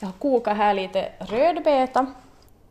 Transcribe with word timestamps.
Jag 0.00 0.06
har 0.06 0.12
kokat 0.12 0.56
här 0.56 0.74
lite 0.74 1.12
rödbeta. 1.18 2.06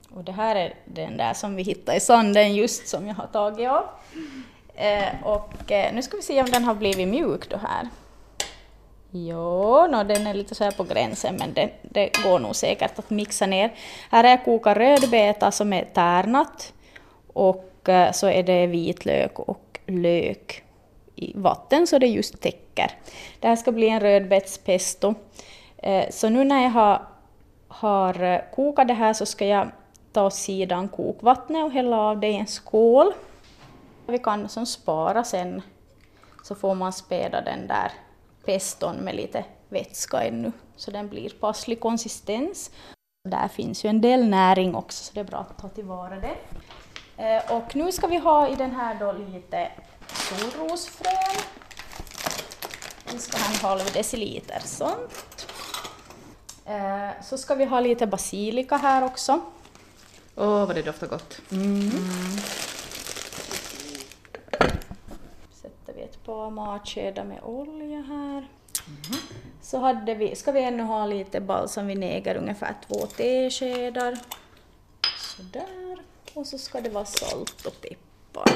Och 0.10 0.24
det 0.24 0.32
här 0.32 0.56
är 0.56 0.74
den 0.86 1.18
där 1.18 1.34
som 1.34 1.56
vi 1.56 1.64
hittade 1.64 1.98
i 1.98 2.00
sanden 2.00 2.56
just 2.56 2.88
som 2.88 3.08
jag 3.08 3.16
har 3.16 3.28
tagit 3.28 3.70
av. 3.70 3.84
Eh, 4.76 5.24
och 5.24 5.72
eh, 5.72 5.94
nu 5.94 6.02
ska 6.02 6.18
vi 6.18 6.24
se 6.24 6.42
om 6.42 6.50
den 6.50 6.64
har 6.64 6.76
blivit 6.76 7.08
mjuk 7.08 7.50
då 7.50 7.58
här. 7.58 7.90
Jo, 9.12 9.88
no, 9.88 10.04
den 10.04 10.28
är 10.28 10.34
lite 10.34 10.56
så 10.56 10.64
här 10.64 10.72
på 10.72 10.84
gränsen 10.84 11.36
men 11.36 11.54
det, 11.54 11.70
det 11.82 12.24
går 12.24 12.40
nog 12.40 12.56
säkert 12.56 13.00
att 13.00 13.10
mixa 13.10 13.46
ner. 13.46 13.74
Här 14.12 14.24
är 14.24 14.46
kokat 14.46 14.78
rödbeta 14.78 15.52
som 15.52 15.74
är 15.74 15.86
tärnat 15.94 16.74
och 17.34 17.90
eh, 17.90 18.12
så 18.12 18.28
är 18.28 18.44
det 18.44 18.68
vitlök 18.68 19.40
och 19.40 19.80
lök 19.86 20.64
i 21.16 21.34
vatten 21.36 21.88
så 21.88 22.00
det 22.00 22.08
just 22.08 22.42
täcker. 22.42 22.92
Det 23.40 23.48
här 23.48 23.56
ska 23.56 23.72
bli 23.72 23.90
en 23.90 24.00
rödbetspesto. 24.00 25.14
Eh, 25.78 26.10
så 26.10 26.30
nu 26.30 26.44
när 26.44 26.64
jag 26.64 26.70
har, 26.70 27.02
har 27.76 28.24
eh, 28.24 28.42
kokat 28.56 28.88
det 28.88 28.94
här 28.94 29.14
så 29.14 29.26
ska 29.26 29.46
jag 29.46 29.68
ta 30.12 30.26
åt 30.26 30.34
sidan 30.34 30.88
kokvattnet 30.88 31.64
och 31.64 31.72
hälla 31.72 31.98
av 31.98 32.20
det 32.20 32.28
i 32.28 32.36
en 32.36 32.48
skål. 32.48 33.14
Vi 34.08 34.20
kan 34.20 34.50
som 34.50 34.66
spara 34.66 35.24
sen 35.24 35.62
så 36.44 36.56
får 36.56 36.76
man 36.76 36.94
späda 36.94 37.42
den 37.42 37.68
där 37.68 37.92
peston 38.46 38.96
med 38.96 39.16
lite 39.16 39.46
vätska 39.70 40.24
ännu 40.24 40.52
så 40.76 40.92
den 40.92 41.10
blir 41.10 41.30
passlig 41.30 41.80
konsistens. 41.80 42.72
Där 43.30 43.48
finns 43.48 43.86
ju 43.86 43.90
en 43.90 44.02
del 44.02 44.28
näring 44.28 44.76
också 44.76 45.04
så 45.04 45.14
det 45.14 45.20
är 45.20 45.24
bra 45.24 45.40
att 45.40 45.58
ta 45.58 45.70
tillvara 45.70 46.16
det. 46.16 46.36
Eh, 47.18 47.52
och 47.52 47.76
nu 47.76 47.92
ska 47.92 48.08
vi 48.08 48.18
ha 48.18 48.48
i 48.48 48.56
den 48.56 48.72
här 48.72 49.00
då 49.00 49.12
lite 49.12 49.72
solrosfrön. 50.08 51.42
Vi 53.14 53.20
ska 53.20 53.38
ha 53.38 53.46
en 53.46 53.60
halv 53.70 53.94
deciliter 53.94 54.60
sånt. 54.60 55.35
Eh, 56.66 57.10
så 57.24 57.38
ska 57.38 57.56
vi 57.56 57.66
ha 57.66 57.80
lite 57.80 58.08
basilika 58.08 58.78
här 58.78 59.04
också. 59.04 59.42
Åh, 60.36 60.48
oh, 60.48 60.68
vad 60.68 60.76
det 60.76 60.82
doftar 60.82 61.08
gott. 61.08 61.42
Mm. 61.52 61.66
Mm. 61.66 61.92
Sätter 65.52 65.94
vi 65.94 66.02
ett 66.02 66.24
par 66.26 66.50
matskedar 66.50 67.24
med 67.24 67.44
olja 67.44 68.02
här. 68.02 68.38
Mm. 68.88 69.22
Så 69.62 69.78
hade 69.78 70.16
vi, 70.16 70.36
ska 70.36 70.52
vi 70.52 70.64
ännu 70.64 70.84
ha 70.84 71.06
lite 71.06 71.42
balsamvinäger, 71.42 72.36
ungefär 72.36 72.76
två 72.88 72.96
teskedar. 73.06 74.18
Sådär. 75.18 75.98
Och 76.34 76.48
så 76.48 76.58
ska 76.58 76.82
det 76.82 76.90
vara 76.90 77.06
salt 77.06 77.66
och 77.66 77.82
peppar. 77.82 78.52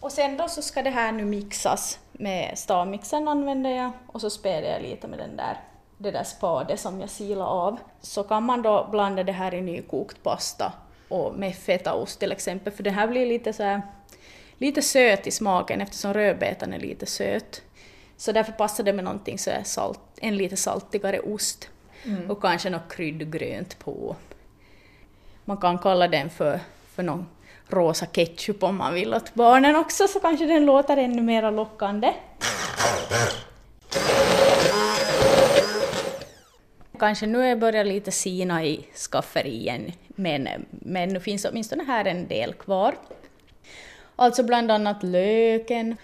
Och 0.00 0.12
sen 0.12 0.36
då 0.36 0.48
så 0.48 0.62
ska 0.62 0.82
det 0.82 0.90
här 0.90 1.12
nu 1.12 1.24
mixas 1.24 1.98
med 2.12 2.58
stavmixen 2.58 3.28
använder 3.28 3.70
jag 3.70 3.90
och 4.06 4.20
så 4.20 4.30
späder 4.30 4.72
jag 4.72 4.82
lite 4.82 5.08
med 5.08 5.18
den 5.18 5.36
där, 5.36 5.60
det 5.98 6.10
där 6.10 6.24
spadet 6.24 6.80
som 6.80 7.00
jag 7.00 7.10
silar 7.10 7.46
av. 7.46 7.78
Så 8.00 8.22
kan 8.22 8.42
man 8.42 8.62
då 8.62 8.88
blanda 8.90 9.22
det 9.22 9.32
här 9.32 9.54
i 9.54 9.60
nykokt 9.60 10.22
pasta 10.22 10.72
och 11.08 11.34
med 11.34 11.56
fetaost 11.56 12.20
till 12.20 12.32
exempel, 12.32 12.72
för 12.72 12.82
det 12.82 12.90
här 12.90 13.08
blir 13.08 13.26
lite 13.26 13.52
så 13.52 13.62
här, 13.62 13.82
lite 14.58 14.82
söt 14.82 15.26
i 15.26 15.30
smaken 15.30 15.80
eftersom 15.80 16.14
rödbetan 16.14 16.72
är 16.72 16.78
lite 16.78 17.06
söt. 17.06 17.62
Så 18.16 18.32
därför 18.32 18.52
passar 18.52 18.84
det 18.84 18.92
med 18.92 19.04
någonting 19.04 19.38
så 19.38 19.50
salt, 19.64 20.00
en 20.16 20.36
lite 20.36 20.56
saltigare 20.56 21.20
ost 21.20 21.68
mm. 22.04 22.30
och 22.30 22.42
kanske 22.42 22.70
något 22.70 22.92
kryddgrönt 22.92 23.78
på. 23.78 24.16
Man 25.44 25.56
kan 25.56 25.78
kalla 25.78 26.08
den 26.08 26.30
för, 26.30 26.60
för 26.94 27.02
någon 27.02 27.26
rosa 27.68 28.06
ketchup 28.06 28.62
om 28.62 28.76
man 28.76 28.94
vill 28.94 29.14
åt 29.14 29.34
barnen 29.34 29.76
också 29.76 30.08
så 30.08 30.20
kanske 30.20 30.46
den 30.46 30.66
låter 30.66 30.96
ännu 30.96 31.22
mer 31.22 31.50
lockande. 31.50 32.14
Kanske 36.98 37.26
nu 37.26 37.56
börjar 37.56 37.84
lite 37.84 38.10
sina 38.10 38.64
i 38.64 38.86
skafferien 38.94 39.92
men, 40.08 40.48
men 40.68 41.08
nu 41.08 41.20
finns 41.20 41.44
åtminstone 41.44 41.84
här 41.84 42.04
en 42.04 42.28
del 42.28 42.52
kvar. 42.52 42.94
Alltså 44.16 44.42
bland 44.42 44.70
annat 44.70 45.02
löken, 45.02 45.96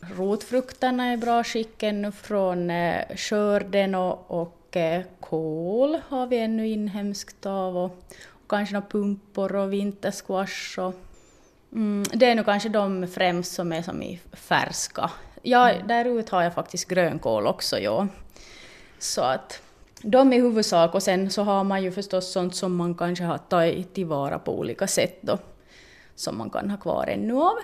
rotfrukterna 0.00 1.06
är 1.06 1.12
i 1.12 1.16
bra 1.16 1.44
skick 1.44 1.82
ännu 1.82 2.12
från 2.12 2.70
eh, 2.70 3.16
skörden 3.16 3.94
och, 3.94 4.30
och 4.30 4.76
eh, 4.76 5.02
kål 5.20 6.00
har 6.08 6.26
vi 6.26 6.38
ännu 6.38 6.68
inhemskt 6.68 7.46
av 7.46 7.76
och, 7.76 8.04
kanske 8.48 8.74
några 8.74 8.86
pumpor 8.86 9.56
och 9.56 9.72
vintersquash. 9.72 10.78
Och, 10.78 10.94
mm, 11.72 12.04
det 12.12 12.26
är 12.26 12.34
nog 12.34 12.44
kanske 12.44 12.68
de 12.68 13.08
främst 13.08 13.54
som 13.54 13.72
är 13.72 13.82
som 13.82 14.02
i 14.02 14.20
färska. 14.32 15.10
Ja, 15.42 15.70
mm. 15.70 15.86
där 15.86 16.30
har 16.30 16.42
jag 16.42 16.54
faktiskt 16.54 16.88
grönkål 16.88 17.46
också, 17.46 17.78
ja. 17.78 18.08
Så 18.98 19.22
att 19.22 19.62
de 20.02 20.32
i 20.32 20.40
huvudsak 20.40 20.94
och 20.94 21.02
sen 21.02 21.30
så 21.30 21.42
har 21.42 21.64
man 21.64 21.82
ju 21.82 21.92
förstås 21.92 22.32
sånt 22.32 22.54
som 22.54 22.76
man 22.76 22.94
kanske 22.94 23.24
har 23.24 23.38
tagit 23.38 23.94
tillvara 23.94 24.38
på 24.38 24.58
olika 24.58 24.86
sätt 24.86 25.18
då, 25.20 25.38
som 26.14 26.38
man 26.38 26.50
kan 26.50 26.70
ha 26.70 26.76
kvar 26.76 27.06
ännu 27.06 27.34
av. 27.34 27.56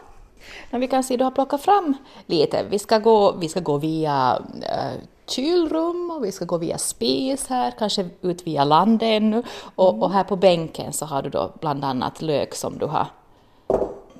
Men 0.70 0.80
vi 0.80 0.88
kan 0.88 1.04
se, 1.04 1.16
du 1.16 1.24
har 1.24 1.30
plockat 1.30 1.62
fram 1.62 1.96
lite. 2.26 2.64
Vi 2.70 2.78
ska 2.78 2.98
gå, 2.98 3.32
vi 3.32 3.48
ska 3.48 3.60
gå 3.60 3.76
via 3.76 4.42
äh, 4.62 5.00
kylrum 5.26 6.10
och 6.10 6.24
vi 6.24 6.32
ska 6.32 6.44
gå 6.44 6.58
via 6.58 6.78
spis 6.78 7.46
här, 7.48 7.72
kanske 7.78 8.08
ut 8.22 8.46
via 8.46 8.64
landet 8.64 9.06
ännu. 9.06 9.42
Och, 9.74 9.90
mm. 9.90 10.02
och, 10.02 10.10
här 10.10 10.24
på 10.24 10.36
bänken 10.36 10.92
så 10.92 11.06
har 11.06 11.22
du 11.22 11.30
då 11.30 11.52
bland 11.60 11.84
annat 11.84 12.22
lök 12.22 12.54
som 12.54 12.78
du 12.78 12.86
har 12.86 13.06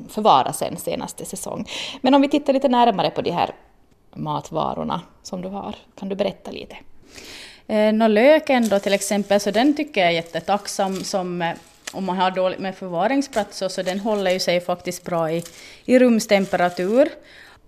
förvarat 0.08 0.56
sen 0.56 0.76
senaste 0.76 1.24
säsong. 1.24 1.68
Men 2.00 2.14
om 2.14 2.22
vi 2.22 2.28
tittar 2.28 2.52
lite 2.52 2.68
närmare 2.68 3.10
på 3.10 3.22
de 3.22 3.30
här 3.30 3.54
matvarorna 4.14 5.00
som 5.22 5.42
du 5.42 5.48
har, 5.48 5.76
kan 5.94 6.08
du 6.08 6.16
berätta 6.16 6.50
lite? 6.50 6.76
Eh, 7.70 7.92
någon 7.92 8.14
löken 8.14 8.68
då 8.68 8.78
till 8.78 8.92
exempel, 8.92 9.40
så 9.40 9.50
den 9.50 9.74
tycker 9.74 10.00
jag 10.00 10.10
är 10.10 10.14
jättetacksam 10.14 11.04
som 11.04 11.42
eh, 11.42 11.54
om 11.92 12.04
man 12.04 12.16
har 12.16 12.30
dåligt 12.30 12.58
med 12.58 12.74
förvaringsplats 12.74 13.62
så 13.68 13.82
den 13.82 14.00
håller 14.00 14.30
ju 14.30 14.38
sig 14.38 14.60
faktiskt 14.60 15.04
bra 15.04 15.30
i, 15.30 15.44
i 15.84 15.98
rumstemperatur. 15.98 17.08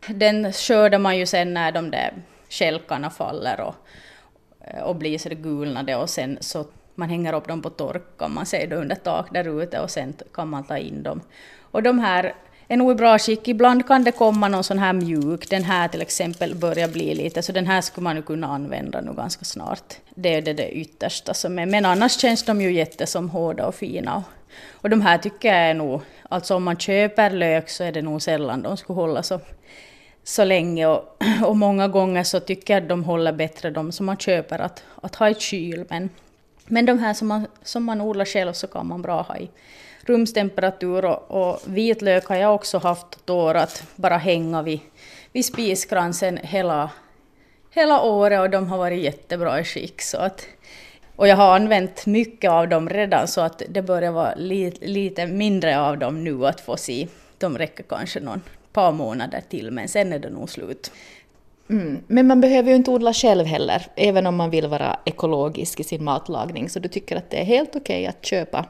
Den 0.06 0.52
skördar 0.52 0.98
man 0.98 1.18
ju 1.18 1.26
sen 1.26 1.54
när 1.54 1.72
de 1.72 1.90
där 1.90 2.12
skälkarna 2.48 3.10
faller 3.10 3.60
och, 3.60 3.74
eh, 4.60 4.82
och 4.82 4.96
blir 4.96 5.18
så 5.18 5.28
gulnade 5.28 5.96
och 5.96 6.10
sen 6.10 6.38
så 6.40 6.66
man 6.94 7.08
hänger 7.10 7.32
upp 7.32 7.48
dem 7.48 7.62
på 7.62 7.70
tork 7.70 8.02
kan 8.18 8.34
man 8.34 8.46
säga 8.46 8.76
under 8.76 8.96
tak 8.96 9.32
där 9.32 9.62
ute 9.62 9.80
och 9.80 9.90
sen 9.90 10.14
kan 10.34 10.48
man 10.48 10.64
ta 10.64 10.78
in 10.78 11.02
dem. 11.02 11.20
Och 11.60 11.82
de 11.82 11.98
här 11.98 12.34
är 12.72 12.76
nog 12.76 12.92
i 12.92 12.94
bra 12.94 13.18
skick. 13.18 13.48
Ibland 13.48 13.86
kan 13.86 14.04
det 14.04 14.12
komma 14.12 14.48
någon 14.48 14.64
sån 14.64 14.78
här 14.78 14.92
mjuk, 14.92 15.50
den 15.50 15.64
här 15.64 15.88
till 15.88 16.02
exempel 16.02 16.54
börjar 16.54 16.88
bli 16.88 17.14
lite, 17.14 17.42
så 17.42 17.52
den 17.52 17.66
här 17.66 17.80
skulle 17.80 18.04
man 18.04 18.16
ju 18.16 18.22
kunna 18.22 18.46
använda 18.46 19.00
nu 19.00 19.12
ganska 19.12 19.44
snart. 19.44 19.94
Det 20.14 20.34
är 20.34 20.42
det, 20.42 20.52
det 20.52 20.70
yttersta 20.70 21.34
som 21.34 21.58
är, 21.58 21.66
men 21.66 21.84
annars 21.84 22.20
känns 22.20 22.44
de 22.44 22.60
ju 22.60 22.72
jättesom 22.72 23.30
hårda 23.30 23.66
och 23.66 23.74
fina. 23.74 24.16
Och, 24.16 24.22
och 24.72 24.90
de 24.90 25.00
här 25.00 25.18
tycker 25.18 25.48
jag 25.48 25.56
är 25.56 25.74
nog, 25.74 26.00
alltså 26.28 26.54
om 26.54 26.64
man 26.64 26.76
köper 26.76 27.30
lök 27.30 27.68
så 27.68 27.84
är 27.84 27.92
det 27.92 28.02
nog 28.02 28.22
sällan 28.22 28.62
de 28.62 28.76
skulle 28.76 28.96
hålla 28.96 29.22
så 29.22 29.40
så 30.24 30.44
länge 30.44 30.86
och, 30.86 31.16
och 31.44 31.56
många 31.56 31.88
gånger 31.88 32.24
så 32.24 32.40
tycker 32.40 32.74
jag 32.74 32.82
att 32.82 32.88
de 32.88 33.04
håller 33.04 33.32
bättre 33.32 33.70
de 33.70 33.92
som 33.92 34.06
man 34.06 34.16
köper 34.16 34.58
att, 34.58 34.84
att 35.02 35.14
ha 35.14 35.28
i 35.28 35.34
kyl. 35.34 35.84
Men, 35.88 36.10
men 36.66 36.86
de 36.86 36.98
här 36.98 37.14
som 37.14 37.28
man, 37.28 37.46
som 37.62 37.84
man 37.84 38.00
odlar 38.00 38.24
själv 38.24 38.52
så 38.52 38.66
kan 38.66 38.86
man 38.86 39.02
bra 39.02 39.22
ha 39.22 39.36
i 39.36 39.50
rumstemperatur 40.10 41.04
och, 41.04 41.30
och 41.30 41.60
vitlök 41.64 42.26
har 42.26 42.36
jag 42.36 42.54
också 42.54 42.78
haft 42.78 43.14
ett 43.14 43.30
år 43.30 43.54
att 43.54 43.84
bara 43.96 44.16
hänga 44.16 44.62
vid, 44.62 44.80
vid 45.32 45.44
spiskransen 45.44 46.36
hela, 46.42 46.90
hela 47.70 48.02
året 48.02 48.40
och 48.40 48.50
de 48.50 48.68
har 48.68 48.78
varit 48.78 49.02
jättebra 49.02 49.60
i 49.60 49.64
skick. 49.64 50.02
Så 50.02 50.18
att, 50.18 50.46
och 51.16 51.28
jag 51.28 51.36
har 51.36 51.56
använt 51.56 52.06
mycket 52.06 52.50
av 52.50 52.68
dem 52.68 52.88
redan 52.88 53.28
så 53.28 53.40
att 53.40 53.62
det 53.68 53.82
börjar 53.82 54.12
vara 54.12 54.34
li, 54.34 54.72
lite 54.80 55.26
mindre 55.26 55.80
av 55.80 55.98
dem 55.98 56.24
nu 56.24 56.46
att 56.46 56.60
få 56.60 56.76
se. 56.76 57.08
De 57.38 57.58
räcker 57.58 57.84
kanske 57.88 58.20
någon, 58.20 58.42
par 58.72 58.92
månader 58.92 59.42
till, 59.48 59.70
men 59.70 59.88
sen 59.88 60.12
är 60.12 60.18
det 60.18 60.30
nog 60.30 60.50
slut. 60.50 60.92
Mm. 61.70 61.98
Men 62.06 62.26
man 62.26 62.40
behöver 62.40 62.70
ju 62.70 62.76
inte 62.76 62.90
odla 62.90 63.12
själv 63.12 63.46
heller, 63.46 63.86
även 63.96 64.26
om 64.26 64.36
man 64.36 64.50
vill 64.50 64.66
vara 64.66 64.98
ekologisk 65.04 65.80
i 65.80 65.84
sin 65.84 66.04
matlagning, 66.04 66.68
så 66.68 66.78
du 66.78 66.88
tycker 66.88 67.16
att 67.16 67.30
det 67.30 67.40
är 67.40 67.44
helt 67.44 67.76
okej 67.76 67.80
okay 67.80 68.06
att 68.06 68.26
köpa 68.26 68.66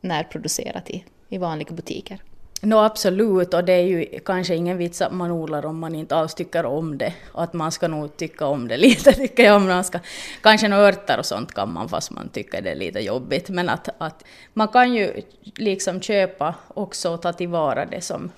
närproducerat 0.00 0.90
i, 0.90 1.04
i 1.28 1.38
vanliga 1.38 1.72
butiker? 1.72 2.20
No, 2.62 2.74
absolut, 2.74 3.54
och 3.54 3.64
det 3.64 3.72
är 3.72 3.82
ju 3.82 4.18
kanske 4.24 4.54
ingen 4.54 4.78
vits 4.78 5.02
att 5.02 5.12
man 5.12 5.30
odlar 5.30 5.66
om 5.66 5.78
man 5.78 5.94
inte 5.94 6.16
alls 6.16 6.34
tycker 6.34 6.66
om 6.66 6.98
det. 6.98 7.12
Och 7.32 7.42
att 7.42 7.52
man 7.52 7.72
ska 7.72 7.88
nog 7.88 8.16
tycka 8.16 8.46
om 8.46 8.68
det 8.68 8.76
lite, 8.86 9.12
tycker 9.12 9.44
jag. 9.44 9.56
Om 9.56 9.66
man 9.66 9.84
ska, 9.84 9.98
kanske 10.42 10.68
några 10.68 10.82
örter 10.88 11.18
och 11.18 11.26
sånt 11.26 11.54
kan 11.54 11.72
man 11.72 11.88
fast 11.88 12.10
man 12.10 12.28
tycker 12.28 12.62
det 12.62 12.70
är 12.70 12.76
lite 12.76 13.00
jobbigt. 13.00 13.48
Men 13.48 13.68
att, 13.68 13.88
att 13.98 14.24
man 14.52 14.68
kan 14.68 14.94
ju 14.94 15.22
liksom 15.56 16.00
köpa 16.00 16.54
också 16.68 17.10
och 17.10 17.22
ta 17.22 17.32
tillvara 17.32 17.86
det 17.86 18.00
som, 18.00 18.30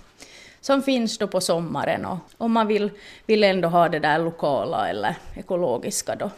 som 0.60 0.82
finns 0.82 1.18
då 1.18 1.26
på 1.26 1.40
sommaren 1.40 2.06
och 2.06 2.18
om 2.38 2.52
man 2.52 2.66
vill, 2.66 2.90
vill 3.26 3.44
ändå 3.44 3.68
ha 3.68 3.88
det 3.88 3.98
där 3.98 4.18
lokala 4.18 4.88
eller 4.88 5.16
ekologiska 5.36 6.14
då. 6.14 6.30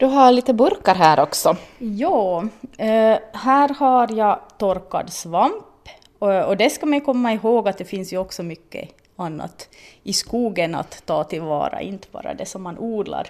Du 0.00 0.06
har 0.06 0.32
lite 0.32 0.54
burkar 0.54 0.94
här 0.94 1.20
också. 1.20 1.56
Ja, 1.78 2.44
eh, 2.78 3.18
här 3.32 3.74
har 3.74 4.12
jag 4.12 4.40
torkad 4.58 5.12
svamp 5.12 5.88
och, 6.18 6.56
det 6.56 6.70
ska 6.70 6.86
man 6.86 7.00
komma 7.00 7.32
ihåg 7.32 7.68
att 7.68 7.78
det 7.78 7.84
finns 7.84 8.12
ju 8.12 8.18
också 8.18 8.42
mycket 8.42 8.88
annat 9.16 9.68
i 10.02 10.12
skogen 10.12 10.74
att 10.74 11.06
ta 11.06 11.24
tillvara, 11.24 11.80
inte 11.80 12.08
bara 12.10 12.34
det 12.34 12.46
som 12.46 12.62
man 12.62 12.78
odlar. 12.78 13.26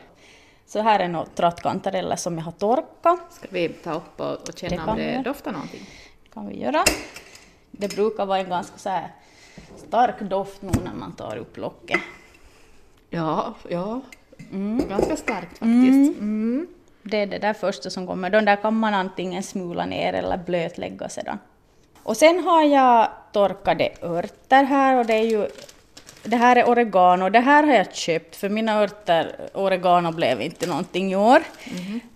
Så 0.67 0.81
här 0.81 1.01
är 1.01 1.09
några 1.09 1.27
trattkantareller 1.27 2.17
som 2.17 2.39
jag 2.39 2.45
har 2.45 2.53
torkat. 2.53 3.21
Ska 3.31 3.47
vi 3.51 3.69
ta 3.69 3.93
upp 3.95 4.21
och, 4.21 4.49
och 4.49 4.59
känna 4.59 4.85
Det 4.85 4.91
om 4.91 4.97
det 4.97 5.23
doftar 5.25 5.53
någonting? 5.53 5.87
kan 6.35 6.47
vi 6.47 6.61
göra. 6.61 6.85
Det 7.71 7.95
brukar 7.95 8.27
vara 8.27 8.39
en 8.39 8.49
ganska 8.49 8.79
så 8.79 8.99
stark 9.87 10.21
doft 10.21 10.63
nog 10.63 10.77
när 10.85 10.95
man 10.95 11.13
tar 11.13 11.37
upp 11.37 11.57
locket. 11.57 12.01
Ja, 13.11 13.55
ja. 13.69 14.01
Ganska 14.89 15.17
starkt 15.17 15.59
faktiskt. 15.59 16.19
Mm. 16.19 16.67
Det 17.03 17.17
är 17.17 17.27
det 17.27 17.39
där 17.39 17.53
första 17.53 17.91
som 17.91 18.07
kommer. 18.07 18.31
De 18.31 18.45
där 18.45 18.57
kan 18.57 18.79
man 18.79 18.95
antingen 18.95 19.43
smula 19.43 19.87
ner 19.87 20.13
eller 20.13 20.37
blötlägga 20.37 21.09
sedan. 21.09 21.39
Och 22.03 22.17
sen 22.17 22.45
har 22.45 22.65
jag 22.65 23.09
torkade 23.33 23.89
örter 24.03 24.65
här 24.65 24.99
och 24.99 25.07
det 25.07 25.15
är 25.15 25.25
ju 25.25 25.49
det 26.23 26.37
här 26.37 26.57
är 26.57 26.69
oregano. 26.69 27.31
Det 27.31 27.41
här 27.41 27.63
har 27.63 27.75
jag 27.75 27.95
köpt 27.95 28.37
för 28.37 28.49
mina 28.49 28.83
örter, 28.83 29.37
oregano 29.55 30.13
blev 30.13 30.41
inte 30.41 30.67
någonting 30.67 31.13
i 31.13 31.17
år. 31.17 31.43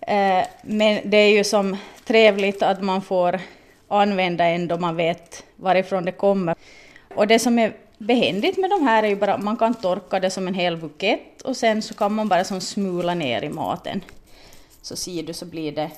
Eh, 0.01 0.45
men 0.61 1.09
det 1.09 1.17
är 1.17 1.37
ju 1.37 1.43
som 1.43 1.77
trevligt 2.05 2.63
att 2.63 2.83
man 2.83 3.01
får 3.01 3.39
använda 3.87 4.45
en 4.45 4.67
då 4.67 4.77
man 4.77 4.95
vet 4.95 5.43
varifrån 5.55 6.05
det 6.05 6.11
kommer. 6.11 6.55
Och 7.15 7.27
det 7.27 7.39
som 7.39 7.59
är 7.59 7.73
behändigt 8.05 8.57
med 8.57 8.69
de 8.69 8.83
här 8.83 9.03
är 9.03 9.07
ju 9.07 9.15
bara 9.15 9.33
att 9.33 9.43
man 9.43 9.57
kan 9.57 9.73
torka 9.73 10.19
det 10.19 10.29
som 10.29 10.47
en 10.47 10.53
hel 10.53 10.77
bukett 10.77 11.41
och 11.41 11.57
sen 11.57 11.81
så 11.81 11.93
kan 11.93 12.13
man 12.13 12.27
bara 12.27 12.43
som 12.43 12.61
smula 12.61 13.13
ner 13.13 13.43
i 13.43 13.49
maten. 13.49 14.01
Så 14.81 14.95
ser 14.95 15.23
du 15.23 15.33
så 15.33 15.45
blir 15.45 15.71
det 15.71 15.91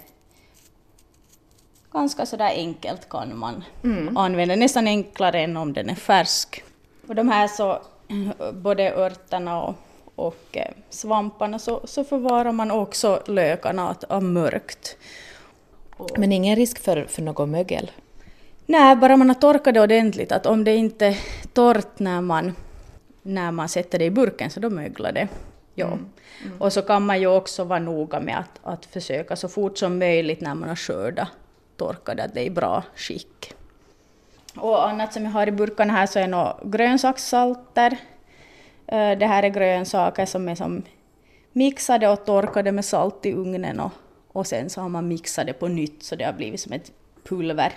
ganska 1.91 2.25
sådär 2.25 2.49
enkelt 2.55 3.09
kan 3.09 3.37
man 3.37 3.63
använda, 4.15 4.55
nästan 4.55 4.87
enklare 4.87 5.39
än 5.39 5.57
om 5.57 5.73
den 5.73 5.89
är 5.89 5.95
färsk. 5.95 6.63
Och 7.07 7.15
de 7.15 7.29
här 7.29 7.47
så, 7.47 7.81
både 8.53 8.91
örterna 8.91 9.63
och, 9.63 9.75
och 10.15 10.47
eh, 10.51 10.71
svamparna 10.89 11.59
så, 11.59 11.81
så 11.83 12.03
förvarar 12.03 12.51
man 12.51 12.71
också 12.71 13.23
lökarna 13.27 13.89
att, 13.89 14.23
mörkt. 14.23 14.97
Men 16.17 16.31
ingen 16.31 16.55
risk 16.55 16.79
för, 16.79 17.05
för 17.05 17.21
något 17.21 17.49
mögel? 17.49 17.91
Nej, 18.69 18.95
bara 18.95 19.17
man 19.17 19.29
har 19.29 19.35
torkat 19.35 19.73
det 19.73 19.81
ordentligt, 19.81 20.31
att 20.31 20.45
om 20.45 20.63
det 20.63 20.75
inte 20.75 21.05
är 21.05 21.17
torrt 21.53 21.99
när 21.99 22.21
man, 22.21 22.55
när 23.21 23.51
man 23.51 23.69
sätter 23.69 23.99
det 23.99 24.05
i 24.05 24.11
burken 24.11 24.49
så 24.49 24.59
då 24.59 24.69
möglar 24.69 25.11
det. 25.11 25.27
Ja. 25.75 25.97
Och 26.59 26.73
så 26.73 26.81
kan 26.81 27.05
man 27.05 27.19
ju 27.19 27.27
också 27.27 27.63
vara 27.63 27.79
noga 27.79 28.19
med 28.19 28.37
att, 28.39 28.59
att 28.63 28.85
försöka 28.85 29.35
så 29.35 29.47
fort 29.47 29.77
som 29.77 29.99
möjligt 29.99 30.41
när 30.41 30.55
man 30.55 30.69
har 30.69 30.75
skördat 30.75 31.27
torka 31.77 32.15
det, 32.15 32.23
att 32.23 32.33
det 32.33 32.41
är 32.41 32.45
i 32.45 32.49
bra 32.49 32.83
skick. 32.95 33.53
Och 34.55 34.89
annat 34.89 35.13
som 35.13 35.23
jag 35.23 35.31
har 35.31 35.47
i 35.47 35.51
burkarna 35.51 35.93
här 35.93 36.05
så 36.05 36.19
är 36.19 36.27
nog 36.27 36.71
grönsakssalter. 36.71 37.97
Eh, 38.87 39.17
Det 39.17 39.25
här 39.25 39.43
är 39.43 39.49
grönsaker 39.49 40.25
som 40.25 40.49
är 40.49 40.55
som 40.55 40.83
mixade 41.51 42.09
och 42.09 42.25
torkade 42.25 42.71
med 42.71 42.85
salt 42.85 43.25
i 43.25 43.33
ugnen 43.33 43.79
och, 43.79 43.91
och 44.31 44.47
sen 44.47 44.69
så 44.69 44.81
har 44.81 44.89
man 44.89 45.07
mixat 45.07 45.47
det 45.47 45.53
på 45.53 45.67
nytt 45.67 46.03
så 46.03 46.15
det 46.15 46.23
har 46.25 46.33
blivit 46.33 46.61
som 46.61 46.73
ett 46.73 46.91
pulver. 47.23 47.73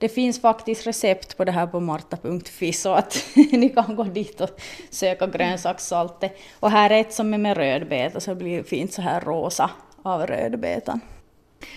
Det 0.00 0.08
finns 0.08 0.40
faktiskt 0.40 0.86
recept 0.86 1.36
på 1.36 1.44
det 1.44 1.52
här 1.52 1.66
på 1.66 1.80
marta.fi 1.80 2.72
så 2.72 2.92
att 2.92 3.26
ni 3.34 3.68
kan 3.68 3.96
gå 3.96 4.04
dit 4.04 4.40
och 4.40 4.60
söka 4.90 5.26
grönsakssaltet. 5.26 6.36
Och 6.60 6.70
här 6.70 6.90
är 6.90 7.00
ett 7.00 7.12
som 7.12 7.34
är 7.34 7.38
med 7.38 7.56
rödbeta 7.56 8.20
så 8.20 8.30
det 8.30 8.36
blir 8.36 8.62
fint 8.62 8.92
så 8.92 9.02
här 9.02 9.20
rosa 9.20 9.70
av 10.02 10.26
rödbetan. 10.26 11.00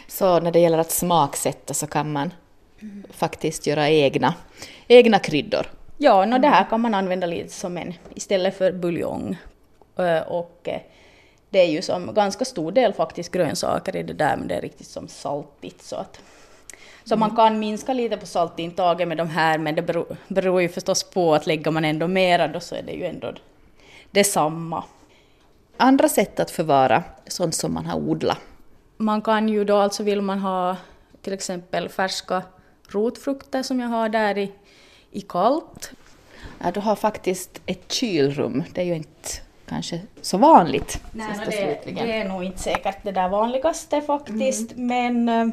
Så 0.07 0.39
när 0.39 0.51
det 0.51 0.59
gäller 0.59 0.77
att 0.77 0.91
smaksätta 0.91 1.73
så 1.73 1.87
kan 1.87 2.11
man 2.11 2.33
faktiskt 3.09 3.67
göra 3.67 3.89
egna, 3.89 4.33
egna 4.87 5.19
kryddor. 5.19 5.65
Ja, 5.97 6.25
no, 6.25 6.37
det 6.37 6.47
här 6.47 6.69
kan 6.69 6.81
man 6.81 6.93
använda 6.93 7.27
lite 7.27 7.53
som 7.53 7.77
en, 7.77 7.93
istället 8.15 8.57
för 8.57 8.71
buljong. 8.71 9.37
Och 10.27 10.59
eh, 10.63 10.81
det 11.49 11.59
är 11.59 11.71
ju 11.71 11.81
som 11.81 12.13
ganska 12.13 12.45
stor 12.45 12.71
del 12.71 12.93
faktiskt 12.93 13.31
grönsaker 13.31 13.95
i 13.95 14.03
det 14.03 14.13
där, 14.13 14.37
men 14.37 14.47
det 14.47 14.55
är 14.55 14.61
riktigt 14.61 14.87
som 14.87 15.07
saltigt 15.07 15.81
så 15.81 15.95
att 15.95 16.19
så 17.03 17.15
man 17.15 17.35
kan 17.35 17.59
minska 17.59 17.93
lite 17.93 18.17
på 18.17 18.25
saltintaget 18.25 19.07
med 19.07 19.17
de 19.17 19.29
här, 19.29 19.57
men 19.57 19.75
det 19.75 19.81
beror, 19.81 20.17
beror 20.27 20.61
ju 20.61 20.69
förstås 20.69 21.03
på 21.03 21.35
att 21.35 21.47
lägger 21.47 21.71
man 21.71 21.85
ändå 21.85 22.07
mera 22.07 22.47
då 22.47 22.59
så 22.59 22.75
är 22.75 22.81
det 22.81 22.91
ju 22.91 23.05
ändå 23.05 23.33
detsamma. 24.11 24.83
Andra 25.77 26.09
sätt 26.09 26.39
att 26.39 26.51
förvara 26.51 27.03
sånt 27.27 27.55
som 27.55 27.73
man 27.73 27.85
har 27.85 27.99
odlat. 27.99 28.37
Man 28.97 29.21
kan 29.21 29.49
ju 29.49 29.65
då 29.65 29.77
alltså 29.77 30.03
vill 30.03 30.21
man 30.21 30.39
ha 30.39 30.77
till 31.21 31.33
exempel 31.33 31.89
färska 31.89 32.43
rotfrukter 32.89 33.63
som 33.63 33.79
jag 33.79 33.87
har 33.87 34.09
där 34.09 34.37
i, 34.37 34.51
i 35.11 35.21
kallt. 35.21 35.91
Ja, 36.59 36.71
du 36.71 36.79
har 36.79 36.95
faktiskt 36.95 37.61
ett 37.65 37.91
kylrum. 37.91 38.63
Det 38.73 38.81
är 38.81 38.85
ju 38.85 38.95
inte 38.95 39.29
kanske 39.65 40.01
så 40.21 40.37
vanligt. 40.37 41.01
Nej, 41.11 41.27
det, 41.45 41.79
det 41.85 42.17
är 42.17 42.29
nog 42.29 42.43
inte 42.43 42.59
säkert 42.59 43.03
det 43.03 43.11
där 43.11 43.29
vanligaste 43.29 44.01
faktiskt, 44.01 44.75
men 44.75 45.29
eh, 45.29 45.47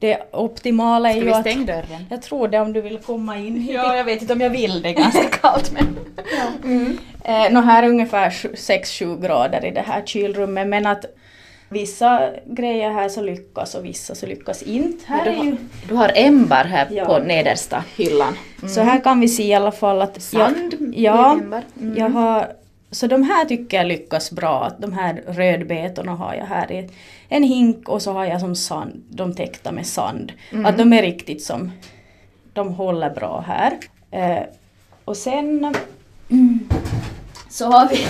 det 0.00 0.18
optimala 0.32 1.08
är 1.08 1.12
Ska 1.12 1.20
ju 1.20 1.26
vi 1.26 1.32
att... 1.32 1.40
stänga 1.40 1.64
dörren? 1.66 2.06
Jag 2.10 2.22
tror 2.22 2.48
det 2.48 2.60
om 2.60 2.72
du 2.72 2.80
vill 2.80 2.98
komma 2.98 3.38
in. 3.38 3.66
Ja, 3.72 3.96
jag 3.96 4.04
vet 4.04 4.20
inte 4.22 4.32
om 4.32 4.40
jag 4.40 4.50
vill, 4.50 4.82
det 4.82 4.88
är 4.88 4.92
ganska 5.02 5.24
kallt 5.24 5.72
men... 5.72 5.96
Eh, 7.24 7.52
nå, 7.52 7.60
här 7.60 7.82
är 7.82 7.88
ungefär 7.88 8.30
6-7 8.30 9.22
grader 9.22 9.64
i 9.64 9.70
det 9.70 9.80
här 9.80 10.02
kylrummet, 10.06 10.66
men 10.66 10.86
att 10.86 11.04
vissa 11.68 12.30
grejer 12.46 12.90
här 12.90 13.08
så 13.08 13.22
lyckas 13.22 13.74
och 13.74 13.84
vissa 13.84 14.14
så 14.14 14.26
lyckas 14.26 14.62
inte. 14.62 15.04
Här 15.06 15.24
du, 15.24 15.30
har, 15.30 15.44
ju, 15.44 15.56
du 15.88 15.94
har 15.94 16.12
ämbar 16.14 16.64
här 16.64 16.88
Ja. 16.90 17.04
på 17.04 17.18
nedersta 17.18 17.84
hyllan. 17.96 18.34
Så 18.74 18.80
här 18.80 19.00
kan 19.00 19.20
vi 19.20 19.28
se 19.28 19.42
i 19.42 19.54
alla 19.54 19.72
fall 19.72 20.02
att... 20.02 20.22
Sand 20.22 20.74
jag, 20.94 21.16
ja. 21.16 21.32
Mm. 21.80 21.96
jag 21.96 22.08
har... 22.10 22.46
Så 22.90 23.06
de 23.06 23.22
här 23.22 23.44
tycker 23.44 23.76
jag 23.76 23.86
lyckas 23.86 24.30
bra. 24.30 24.72
De 24.78 24.92
här 24.92 25.22
rödbetorna 25.26 26.12
har 26.12 26.34
jag 26.34 26.46
här 26.46 26.72
i 26.72 26.88
en 27.28 27.42
hink 27.42 27.88
och 27.88 28.02
så 28.02 28.12
har 28.12 28.24
jag 28.24 28.40
som 28.40 28.56
sand, 28.56 29.02
de 29.08 29.34
täckta 29.34 29.72
med 29.72 29.86
sand. 29.86 30.32
Att 30.64 30.78
de 30.78 30.92
är 30.92 31.02
riktigt 31.02 31.42
som... 31.42 31.72
De 32.52 32.72
håller 32.74 33.10
bra 33.10 33.44
här. 33.46 33.78
Eh, 34.10 34.42
och 35.04 35.16
sen... 35.16 35.74
Mm, 36.30 36.68
så 37.50 37.66
har 37.66 37.88
vi... 37.88 38.06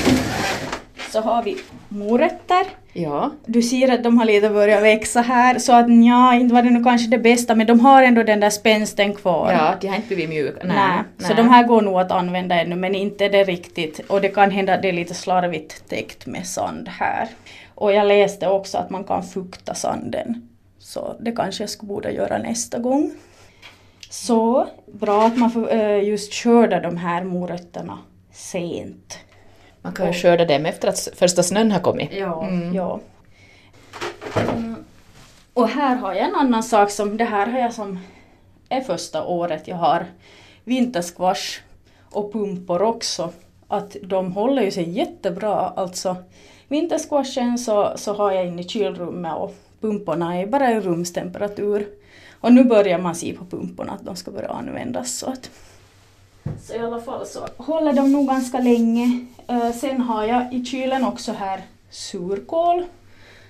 Så 1.10 1.20
har 1.20 1.42
vi 1.42 1.56
morötter. 1.88 2.66
Ja. 2.92 3.30
Du 3.46 3.62
ser 3.62 3.92
att 3.94 4.04
de 4.04 4.18
har 4.18 4.24
lite 4.24 4.50
börjat 4.50 4.82
växa 4.82 5.20
här 5.20 5.58
så 5.58 5.72
att 5.72 5.86
ja, 6.06 6.34
inte 6.34 6.54
var 6.54 6.62
det 6.62 6.70
nog 6.70 6.84
kanske 6.84 7.10
det 7.10 7.18
bästa 7.18 7.54
men 7.54 7.66
de 7.66 7.80
har 7.80 8.02
ändå 8.02 8.22
den 8.22 8.40
där 8.40 8.50
spänsten 8.50 9.14
kvar. 9.14 9.52
ja, 9.52 9.74
de 9.80 9.86
har 9.88 9.96
inte 9.96 10.08
blivit 10.08 10.28
mjuka. 10.28 10.60
Nej, 10.64 11.02
så 11.18 11.34
de 11.34 11.48
här 11.48 11.64
går 11.66 11.82
nog 11.82 12.00
att 12.00 12.12
använda 12.12 12.60
ännu 12.60 12.76
men 12.76 12.94
inte 12.94 13.28
det 13.28 13.44
riktigt. 13.44 13.98
Och 13.98 14.20
det 14.20 14.28
kan 14.28 14.50
hända 14.50 14.74
att 14.74 14.82
det 14.82 14.88
är 14.88 14.92
lite 14.92 15.14
slarvigt 15.14 15.88
täckt 15.88 16.26
med 16.26 16.46
sand 16.46 16.88
här. 16.88 17.28
Och 17.74 17.92
jag 17.92 18.06
läste 18.06 18.48
också 18.48 18.78
att 18.78 18.90
man 18.90 19.04
kan 19.04 19.22
fukta 19.22 19.74
sanden. 19.74 20.48
Så 20.78 21.16
det 21.20 21.32
kanske 21.32 21.62
jag 21.62 21.70
skulle 21.70 21.88
borde 21.88 22.10
göra 22.10 22.38
nästa 22.38 22.78
gång. 22.78 23.10
Så 24.10 24.66
bra 24.92 25.26
att 25.26 25.36
man 25.38 25.50
får 25.50 25.72
eh, 25.72 26.04
just 26.04 26.34
skörda 26.34 26.80
de 26.80 26.96
här 26.96 27.24
morötterna 27.24 27.98
sent. 28.32 29.18
Man 29.82 29.92
kan 29.92 30.06
ju 30.06 30.12
skörda 30.12 30.44
dem 30.44 30.66
efter 30.66 30.88
att 30.88 31.08
första 31.14 31.42
snön 31.42 31.72
har 31.72 31.80
kommit. 31.80 32.12
Ja. 32.12 32.48
ja. 32.74 33.00
Mm. 34.36 34.84
Och 35.54 35.68
här 35.68 35.96
har 35.96 36.14
jag 36.14 36.28
en 36.28 36.34
annan 36.34 36.62
sak 36.62 36.90
som, 36.90 37.16
det 37.16 37.24
här 37.24 37.46
har 37.46 37.58
jag 37.58 37.74
som 37.74 37.98
är 38.68 38.80
första 38.80 39.24
året 39.24 39.68
jag 39.68 39.76
har 39.76 40.06
vintersquash 40.64 41.60
och 42.10 42.32
pumpor 42.32 42.82
också. 42.82 43.32
Att 43.68 43.96
de 44.02 44.32
håller 44.32 44.62
ju 44.62 44.70
sig 44.70 44.90
jättebra. 44.90 45.54
Alltså 45.76 46.16
vintersquashen 46.68 47.58
så, 47.58 47.92
så 47.96 48.14
har 48.14 48.32
jag 48.32 48.46
inne 48.46 48.62
i 48.62 48.68
kylrummet 48.68 49.36
och 49.36 49.54
pumporna 49.80 50.36
är 50.36 50.46
bara 50.46 50.70
i 50.72 50.80
rumstemperatur. 50.80 51.88
Och 52.40 52.52
nu 52.52 52.64
börjar 52.64 52.98
man 52.98 53.14
se 53.14 53.32
på 53.32 53.44
pumporna 53.44 53.92
att 53.92 54.04
de 54.04 54.16
ska 54.16 54.30
börja 54.30 54.48
användas 54.48 55.18
så 55.18 55.26
att 55.26 55.50
så 56.62 56.74
i 56.74 56.78
alla 56.78 57.00
fall 57.00 57.26
så 57.26 57.48
håller 57.56 57.92
de 57.92 58.12
nog 58.12 58.26
ganska 58.26 58.58
länge. 58.58 59.26
Eh, 59.48 59.72
sen 59.72 60.00
har 60.00 60.24
jag 60.24 60.54
i 60.54 60.64
kylen 60.64 61.04
också 61.04 61.32
här 61.32 61.62
surkål. 61.90 62.84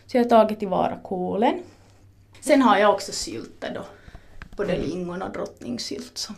Så 0.07 0.17
jag 0.17 0.25
har 0.25 0.29
tagit 0.29 0.59
tillvara 0.59 0.99
kålen. 1.03 1.55
Sen 2.41 2.63
har 2.63 2.79
jag 2.79 2.95
också 2.95 3.13
sylter 3.13 3.75
då. 3.75 3.85
Både 4.57 4.79
lingon 4.79 5.23
och 5.23 5.33
drottningsylt 5.33 6.19
som... 6.19 6.35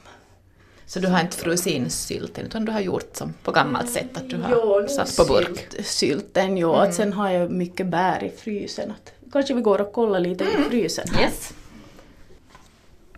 Så 0.86 1.00
du 1.00 1.08
har 1.08 1.20
inte 1.20 1.36
frusit 1.36 1.72
in 1.74 1.90
sylten 1.90 2.46
utan 2.46 2.64
du 2.64 2.72
har 2.72 2.80
gjort 2.80 3.16
som 3.16 3.34
på 3.42 3.52
gammalt 3.52 3.90
sätt 3.90 4.16
att 4.16 4.30
du 4.30 4.36
har 4.36 4.50
Jo, 4.50 4.88
satt 4.88 5.16
på 5.16 5.24
burk. 5.24 5.66
Sylt, 5.70 5.86
sylten, 5.86 6.56
jo. 6.56 6.72
Att 6.72 6.94
sen 6.94 7.12
har 7.12 7.30
jag 7.30 7.50
mycket 7.50 7.86
bär 7.86 8.24
i 8.24 8.30
frysen. 8.30 8.90
Att 8.90 9.12
kanske 9.32 9.54
vi 9.54 9.60
går 9.60 9.80
och 9.80 9.92
kollar 9.92 10.20
lite 10.20 10.44
i 10.44 10.62
frysen 10.70 11.04
här. 11.12 11.22
Yes. 11.22 11.52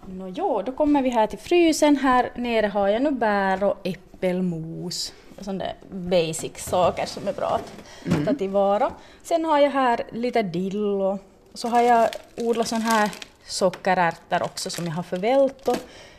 Nå 0.08 0.28
jo, 0.28 0.62
då 0.62 0.72
kommer 0.72 1.02
vi 1.02 1.10
här 1.10 1.26
till 1.26 1.38
frysen. 1.38 1.96
Här 1.96 2.30
nere 2.34 2.66
har 2.66 2.88
jag 2.88 3.02
nu 3.02 3.10
bär 3.10 3.64
och 3.64 3.76
äppelmos. 3.84 5.12
Sådana 5.40 5.64
basic 5.90 6.58
saker 6.58 7.06
som 7.06 7.28
är 7.28 7.32
bra 7.32 7.60
att 8.04 8.26
ta 8.26 8.34
tillvara. 8.34 8.90
Sen 9.22 9.44
har 9.44 9.58
jag 9.58 9.70
här 9.70 10.02
lite 10.12 10.42
dill 10.42 10.84
och 10.84 11.18
så 11.54 11.68
har 11.68 11.80
jag 11.80 12.08
odlat 12.36 12.68
sån 12.68 12.80
här 12.80 13.10
sockerärtor 13.46 14.42
också 14.42 14.70
som 14.70 14.86
jag 14.86 14.92
har 14.92 15.02
förvält 15.02 15.68
och 15.68 15.76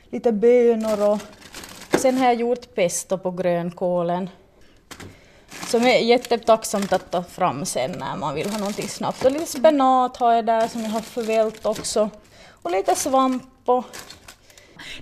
lite 0.09 0.31
bönor 0.31 1.11
och 1.11 1.19
sen 1.99 2.17
har 2.17 2.25
jag 2.25 2.35
gjort 2.35 2.75
pesto 2.75 3.17
på 3.17 3.31
grönkålen. 3.31 4.29
Som 5.67 5.83
är 5.83 5.99
jättetacksamt 5.99 6.93
att 6.93 7.11
ta 7.11 7.23
fram 7.23 7.65
sen 7.65 7.91
när 7.91 8.15
man 8.17 8.35
vill 8.35 8.49
ha 8.49 8.57
någonting 8.57 8.87
snabbt. 8.87 9.25
Och 9.25 9.31
lite 9.31 9.45
spenat 9.45 10.17
har 10.17 10.33
jag 10.33 10.45
där 10.45 10.67
som 10.67 10.81
jag 10.81 10.89
har 10.89 11.01
förvält 11.01 11.65
också. 11.65 12.09
Och 12.65 12.71
lite 12.71 12.95
svamp 12.95 13.43
och 13.65 13.85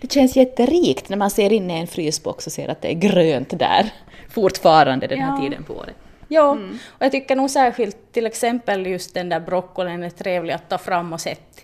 Det 0.02 0.12
känns 0.12 0.36
jätterikt 0.36 1.10
när 1.10 1.18
man 1.18 1.32
ser 1.32 1.54
in 1.54 1.72
i 1.72 1.74
en 1.80 1.88
frysbox 1.88 2.48
och 2.48 2.54
ser 2.54 2.68
att 2.70 2.82
det 2.82 2.88
är 2.92 2.94
grönt 2.94 3.60
där 3.60 3.94
fortfarande 4.30 5.08
den 5.08 5.20
här 5.20 5.36
Ja. 5.36 5.42
tiden 5.42 5.64
på 5.64 5.74
året. 5.74 5.96
Ja, 6.28 6.50
och 6.86 7.02
jag 7.06 7.12
tycker 7.12 7.36
nog 7.36 7.50
särskilt 7.50 8.12
till 8.12 8.26
exempel 8.26 8.86
just 8.86 9.14
den 9.14 9.30
där 9.30 9.40
broccolin 9.40 10.04
är 10.04 10.10
trevlig 10.10 10.54
att 10.54 10.70
ta 10.70 10.78
fram 10.78 11.14
och 11.14 11.22
sätta 11.22 11.62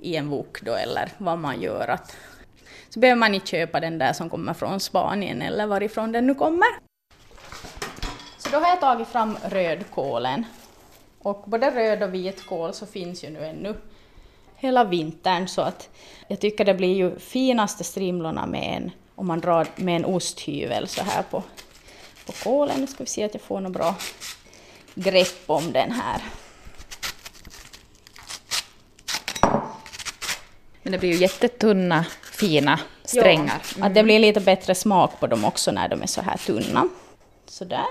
i 0.00 0.16
en 0.16 0.28
wok 0.28 0.62
då 0.62 0.74
eller 0.74 1.08
vad 1.18 1.38
man 1.38 1.60
gör. 1.62 1.88
Att, 1.88 2.16
så 2.88 3.00
behöver 3.00 3.18
man 3.18 3.34
inte 3.34 3.46
köpa 3.46 3.80
den 3.80 3.98
där 3.98 4.12
som 4.12 4.30
kommer 4.30 4.54
från 4.54 4.80
Spanien 4.80 5.42
eller 5.42 5.66
varifrån 5.66 6.12
den 6.12 6.26
nu 6.26 6.34
kommer. 6.34 6.68
Så 8.38 8.48
då 8.52 8.58
har 8.58 8.68
jag 8.68 8.80
tagit 8.80 9.08
fram 9.08 9.36
rödkålen. 9.50 10.44
Och 11.18 11.42
både 11.46 11.70
röd 11.70 12.02
och 12.02 12.14
vitkål 12.14 12.74
så 12.74 12.86
finns 12.86 13.24
ju 13.24 13.30
nu 13.30 13.44
ännu 13.46 13.74
hela 14.62 14.84
vintern 14.84 15.48
så 15.48 15.62
att 15.62 15.88
jag 16.28 16.40
tycker 16.40 16.64
det 16.64 16.74
blir 16.74 16.94
ju 16.94 17.18
finaste 17.18 17.84
strimlorna 17.84 18.46
med 18.46 18.76
en, 18.76 18.90
om 19.14 19.26
man 19.26 19.40
drar 19.40 19.66
med 19.76 19.96
en 19.96 20.04
osthyvel 20.04 20.88
så 20.88 21.02
här 21.02 21.22
på, 21.22 21.42
på 22.26 22.32
kålen. 22.32 22.80
Nu 22.80 22.86
ska 22.86 23.04
vi 23.04 23.10
se 23.10 23.24
att 23.24 23.34
jag 23.34 23.42
får 23.42 23.60
något 23.60 23.72
bra 23.72 23.94
grepp 24.94 25.42
om 25.46 25.72
den 25.72 25.90
här. 25.92 26.22
Men 30.82 30.92
det 30.92 30.98
blir 30.98 31.12
ju 31.12 31.16
jättetunna, 31.16 32.06
fina 32.32 32.80
strängar. 33.04 33.62
Ja, 33.78 33.86
att 33.86 33.94
det 33.94 34.02
blir 34.02 34.18
lite 34.18 34.40
bättre 34.40 34.74
smak 34.74 35.20
på 35.20 35.26
dem 35.26 35.44
också 35.44 35.72
när 35.72 35.88
de 35.88 36.02
är 36.02 36.06
så 36.06 36.22
här 36.22 36.36
tunna. 36.36 36.88
Sådär. 37.46 37.84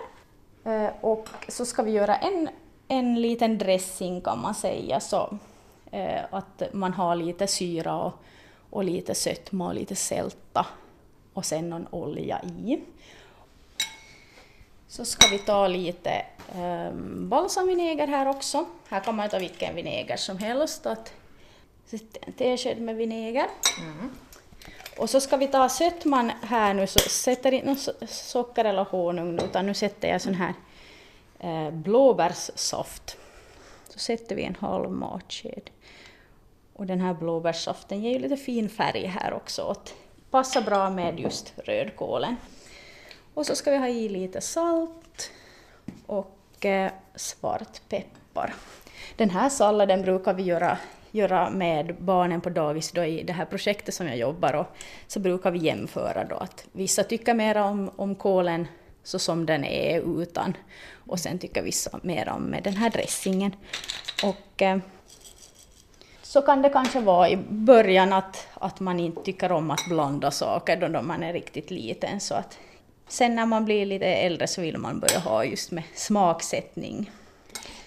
Eh, 0.65 0.89
Och 1.01 1.27
så 1.47 1.65
ska 1.65 1.83
vi 1.83 1.91
göra 1.91 2.15
en, 2.15 2.49
en 2.87 3.21
liten 3.21 3.57
dressing 3.57 4.21
kan 4.21 4.41
man 4.41 4.55
säga. 4.55 4.99
Så, 4.99 5.37
eh, 5.91 6.21
att 6.31 6.63
man 6.71 6.93
har 6.93 7.15
lite 7.15 7.47
syra 7.47 7.95
och, 7.95 8.13
och 8.69 8.83
lite 8.83 9.15
sötma 9.15 9.67
och 9.67 9.75
lite 9.75 9.95
sälta. 9.95 10.65
Och 11.33 11.45
sen 11.45 11.69
någon 11.69 11.87
olja 11.91 12.41
i. 12.43 12.79
Så 14.87 15.05
ska 15.05 15.27
vi 15.27 15.39
ta 15.39 15.67
lite 15.67 16.25
um, 16.55 17.29
balsamvinäger 17.29 18.07
här 18.07 18.27
också. 18.27 18.65
Här 18.87 18.99
kan 18.99 19.15
man 19.15 19.29
ta 19.29 19.39
vilken 19.39 19.75
vinäger 19.75 20.17
som 20.17 20.37
helst. 20.37 20.85
Att, 20.85 21.13
en 21.91 22.33
tesked 22.33 22.81
med 22.81 22.95
vinäger. 22.95 23.47
Och 24.97 25.09
så 25.09 25.21
ska 25.21 25.37
vi 25.37 25.47
ta 25.47 25.69
sötman 25.69 26.31
här 26.41 26.73
nu, 26.73 26.87
så 26.87 26.99
sätter 26.99 27.51
inte 27.51 28.07
socker 28.07 28.65
eller 28.65 28.83
honung 28.83 29.35
nu, 29.35 29.43
utan 29.43 29.65
nu 29.65 29.73
sätter 29.73 30.07
jag 30.07 30.21
sån 30.21 30.33
här 30.33 30.53
eh, 31.39 31.71
blåbärssaft. 31.71 33.17
Så 33.89 33.99
sätter 33.99 34.35
vi 34.35 34.43
en 34.43 34.55
halv 34.59 34.91
matsked. 34.91 35.69
Och 36.81 36.87
den 36.87 37.01
här 37.01 37.13
blåbärssaften 37.13 38.01
ger 38.01 38.11
ju 38.11 38.19
lite 38.19 38.37
fin 38.37 38.69
färg 38.69 39.05
här 39.05 39.33
också. 39.33 39.63
Och 39.63 39.89
passar 40.31 40.61
bra 40.61 40.89
med 40.89 41.19
just 41.19 41.53
rödkålen. 41.65 42.35
Och 43.33 43.45
så 43.45 43.55
ska 43.55 43.71
vi 43.71 43.77
ha 43.77 43.87
i 43.87 44.09
lite 44.09 44.41
salt 44.41 45.31
och 46.05 46.65
eh, 46.65 46.91
svartpeppar. 47.15 48.53
Den 49.15 49.29
här 49.29 49.49
salladen 49.49 50.01
brukar 50.01 50.33
vi 50.33 50.43
göra, 50.43 50.77
göra 51.11 51.49
med 51.49 51.95
barnen 51.95 52.41
på 52.41 52.49
dagis 52.49 52.91
då 52.91 53.03
i 53.03 53.23
det 53.23 53.33
här 53.33 53.45
projektet 53.45 53.93
som 53.93 54.07
jag 54.07 54.17
jobbar 54.17 54.53
och 54.53 54.67
så 55.07 55.19
brukar 55.19 55.51
vi 55.51 55.59
jämföra 55.59 56.23
då 56.23 56.35
att 56.35 56.65
vissa 56.71 57.03
tycker 57.03 57.33
mer 57.33 57.57
om, 57.57 57.91
om 57.95 58.15
kålen 58.15 58.67
så 59.03 59.19
som 59.19 59.45
den 59.45 59.63
är 59.65 60.21
utan 60.21 60.57
och 61.07 61.19
sen 61.19 61.39
tycker 61.39 61.61
vissa 61.61 61.99
mer 62.03 62.29
om 62.29 62.43
med 62.43 62.63
den 62.63 62.75
här 62.75 62.89
dressingen. 62.89 63.55
Och 64.23 64.61
eh, 64.61 64.77
så 66.31 66.41
kan 66.41 66.61
det 66.61 66.69
kanske 66.69 66.99
vara 66.99 67.29
i 67.29 67.37
början 67.49 68.13
att, 68.13 68.47
att 68.53 68.79
man 68.79 68.99
inte 68.99 69.21
tycker 69.23 69.51
om 69.51 69.71
att 69.71 69.85
blanda 69.89 70.31
saker 70.31 70.77
då, 70.77 70.87
då 70.87 71.01
man 71.01 71.23
är 71.23 71.33
riktigt 71.33 71.71
liten. 71.71 72.19
Så 72.19 72.35
att 72.35 72.57
sen 73.07 73.35
när 73.35 73.45
man 73.45 73.65
blir 73.65 73.85
lite 73.85 74.05
äldre 74.05 74.47
så 74.47 74.61
vill 74.61 74.77
man 74.77 74.99
börja 74.99 75.19
ha 75.19 75.43
just 75.45 75.71
med 75.71 75.83
smaksättning. 75.95 77.11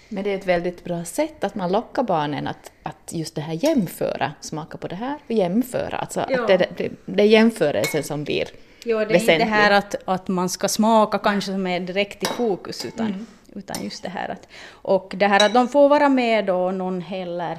Men 0.09 0.23
det 0.23 0.31
är 0.33 0.37
ett 0.37 0.45
väldigt 0.47 0.83
bra 0.83 1.05
sätt 1.05 1.43
att 1.43 1.55
man 1.55 1.71
lockar 1.71 2.03
barnen 2.03 2.47
att, 2.47 2.71
att 2.83 3.11
just 3.13 3.35
det 3.35 3.41
här 3.41 3.53
jämföra, 3.53 4.31
smaka 4.41 4.77
på 4.77 4.87
det 4.87 4.95
här 4.95 5.15
och 5.25 5.31
jämföra. 5.31 5.97
Alltså 5.97 6.25
Ja. 6.29 6.41
att 6.41 6.47
det, 6.47 6.57
det, 6.77 6.89
det 7.05 7.23
är 7.23 7.27
jämförelsen 7.27 8.03
som 8.03 8.23
blir 8.23 8.45
Jo, 8.85 8.97
det 8.97 9.03
är 9.03 9.05
inte 9.05 9.13
det 9.13 9.19
väsentlig. 9.19 9.45
här 9.45 9.71
att, 9.71 9.95
att 10.05 10.27
man 10.27 10.49
ska 10.49 10.67
smaka 10.67 11.17
kanske 11.17 11.51
som 11.51 11.67
är 11.67 11.79
direkt 11.79 12.23
i 12.23 12.25
fokus 12.25 12.85
utan, 12.85 13.27
utan 13.55 13.83
just 13.83 14.03
det 14.03 14.09
här 14.09 14.29
att... 14.29 14.47
Och 14.69 15.13
det 15.17 15.27
här 15.27 15.45
att 15.45 15.53
de 15.53 15.67
får 15.67 15.89
vara 15.89 16.09
med 16.09 16.49
och 16.49 16.73
någon 16.73 17.01
häller, 17.01 17.57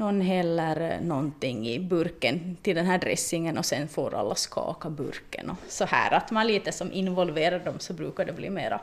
någon 0.00 0.20
häller 0.20 1.00
någonting 1.00 1.68
i 1.68 1.78
burken 1.78 2.56
till 2.62 2.76
den 2.76 2.86
här 2.86 2.98
dressingen 2.98 3.58
och 3.58 3.64
sen 3.64 3.88
får 3.88 4.14
alla 4.14 4.34
skaka 4.34 4.90
burken 4.90 5.50
och 5.50 5.56
så 5.68 5.84
här 5.84 6.10
att 6.12 6.30
man 6.30 6.46
lite 6.46 6.72
som 6.72 6.92
involverar 6.92 7.58
dem 7.58 7.78
så 7.78 7.92
brukar 7.92 8.24
det 8.24 8.32
bli 8.32 8.50
mera 8.50 8.80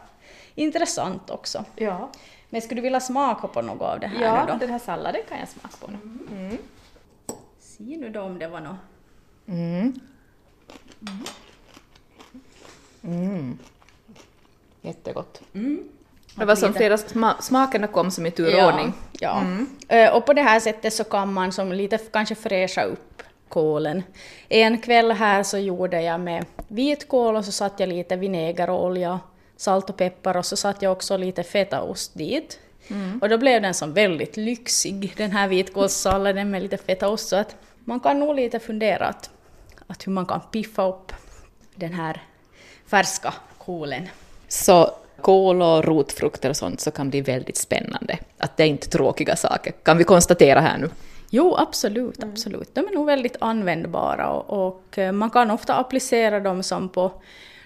intressant 0.55 1.29
också. 1.29 1.65
Ja, 1.75 2.09
Men 2.49 2.61
skulle 2.61 2.77
du 2.81 2.83
vilja 2.83 2.99
smaka 2.99 3.47
på 3.47 3.61
något 3.61 3.81
av 3.81 3.99
det 3.99 4.07
här 4.07 4.23
ja 4.23 4.45
nu 4.45 4.51
då? 4.51 4.57
den 4.57 4.69
här 4.69 4.79
salladen 4.79 5.21
kan 5.29 5.39
jag 5.39 5.47
smaka 5.47 5.75
på 5.79 5.91
nu. 5.91 6.57
Se 7.59 7.83
nu 7.83 8.09
då 8.09 8.21
om 8.21 8.39
det 8.39 8.47
var 8.47 8.61
något... 8.61 8.75
Mm. 9.47 9.99
Mm. 13.03 13.57
Jättegott. 14.81 15.41
Det 16.39 16.45
var 16.45 16.55
som 16.55 16.73
flera 16.73 16.95
sma- 16.95 17.41
smakerna 17.41 17.87
kom 17.87 18.11
som 18.11 18.25
i 18.25 18.31
turordning. 18.31 18.93
Ja. 19.19 19.43
Eh, 19.87 20.13
Och 20.15 20.25
på 20.25 20.33
det 20.33 20.41
här 20.41 20.59
sättet 20.59 20.93
så 20.93 21.03
kan 21.03 21.33
man 21.33 21.51
som 21.51 21.71
lite 21.73 21.97
kanske 21.97 22.35
fräscha 22.35 22.83
upp 22.83 23.23
kålen. 23.49 24.03
En 24.49 24.77
kväll 24.77 25.11
här 25.11 25.43
så 25.43 25.57
gjorde 25.57 26.01
jag 26.01 26.19
med 26.19 26.45
vitkål 26.67 27.35
och 27.35 27.45
så 27.45 27.51
satte 27.51 27.83
jag 27.83 27.89
lite 27.89 28.15
vinäger 28.15 28.69
och 28.69 28.85
olja, 28.85 29.19
salt 29.57 29.89
och 29.89 29.97
peppar 29.97 30.37
och 30.37 30.45
så 30.45 30.55
satte 30.55 30.85
jag 30.85 30.91
också 30.91 31.17
lite 31.17 31.43
fetaost 31.43 32.11
dit. 32.17 32.59
Och 33.21 33.29
då 33.29 33.37
blev 33.37 33.61
den 33.61 33.73
som 33.73 33.93
väldigt 33.93 34.37
lyxig, 34.37 35.13
den 35.17 35.31
här 35.31 35.47
vitkålssalladen 35.47 36.51
med 36.51 36.61
lite 36.61 36.77
fetaost. 36.77 37.29
Så 37.29 37.35
att 37.35 37.55
man 37.79 37.99
kan 37.99 38.19
nog 38.19 38.35
lite 38.35 38.59
fundera 38.59 39.05
att, 39.07 39.29
att 39.87 40.07
hur 40.07 40.11
man 40.11 40.25
kan 40.25 40.41
piffa 40.51 40.87
upp 40.87 41.11
den 41.75 41.93
här 41.93 42.21
färska 42.87 43.33
kålen. 43.57 44.09
Så 44.47 44.91
kål 45.21 45.61
och 45.61 45.83
rotfrukter 45.85 46.49
och 46.49 46.57
sånt 46.57 46.81
så 46.81 46.91
kan 46.91 47.09
bli 47.09 47.21
väldigt 47.21 47.57
spännande. 47.57 48.19
Att 48.37 48.57
det 48.57 48.63
är 48.63 48.67
inte 48.67 48.89
tråkiga 48.89 49.35
saker, 49.35 49.73
kan 49.83 49.97
vi 49.97 50.03
konstatera 50.03 50.59
här 50.59 50.77
nu. 50.77 50.89
Jo, 51.29 51.55
absolut, 51.57 52.23
absolut. 52.23 52.75
De 52.75 52.87
är 52.87 52.93
nog 52.93 53.05
väldigt 53.05 53.35
användbara 53.39 54.29
och, 54.29 54.67
och 54.67 54.97
eh, 54.97 55.11
man 55.11 55.29
kan 55.29 55.51
ofta 55.51 55.75
applicera 55.75 56.39
dem 56.39 56.63
som 56.63 56.89
på 56.89 57.11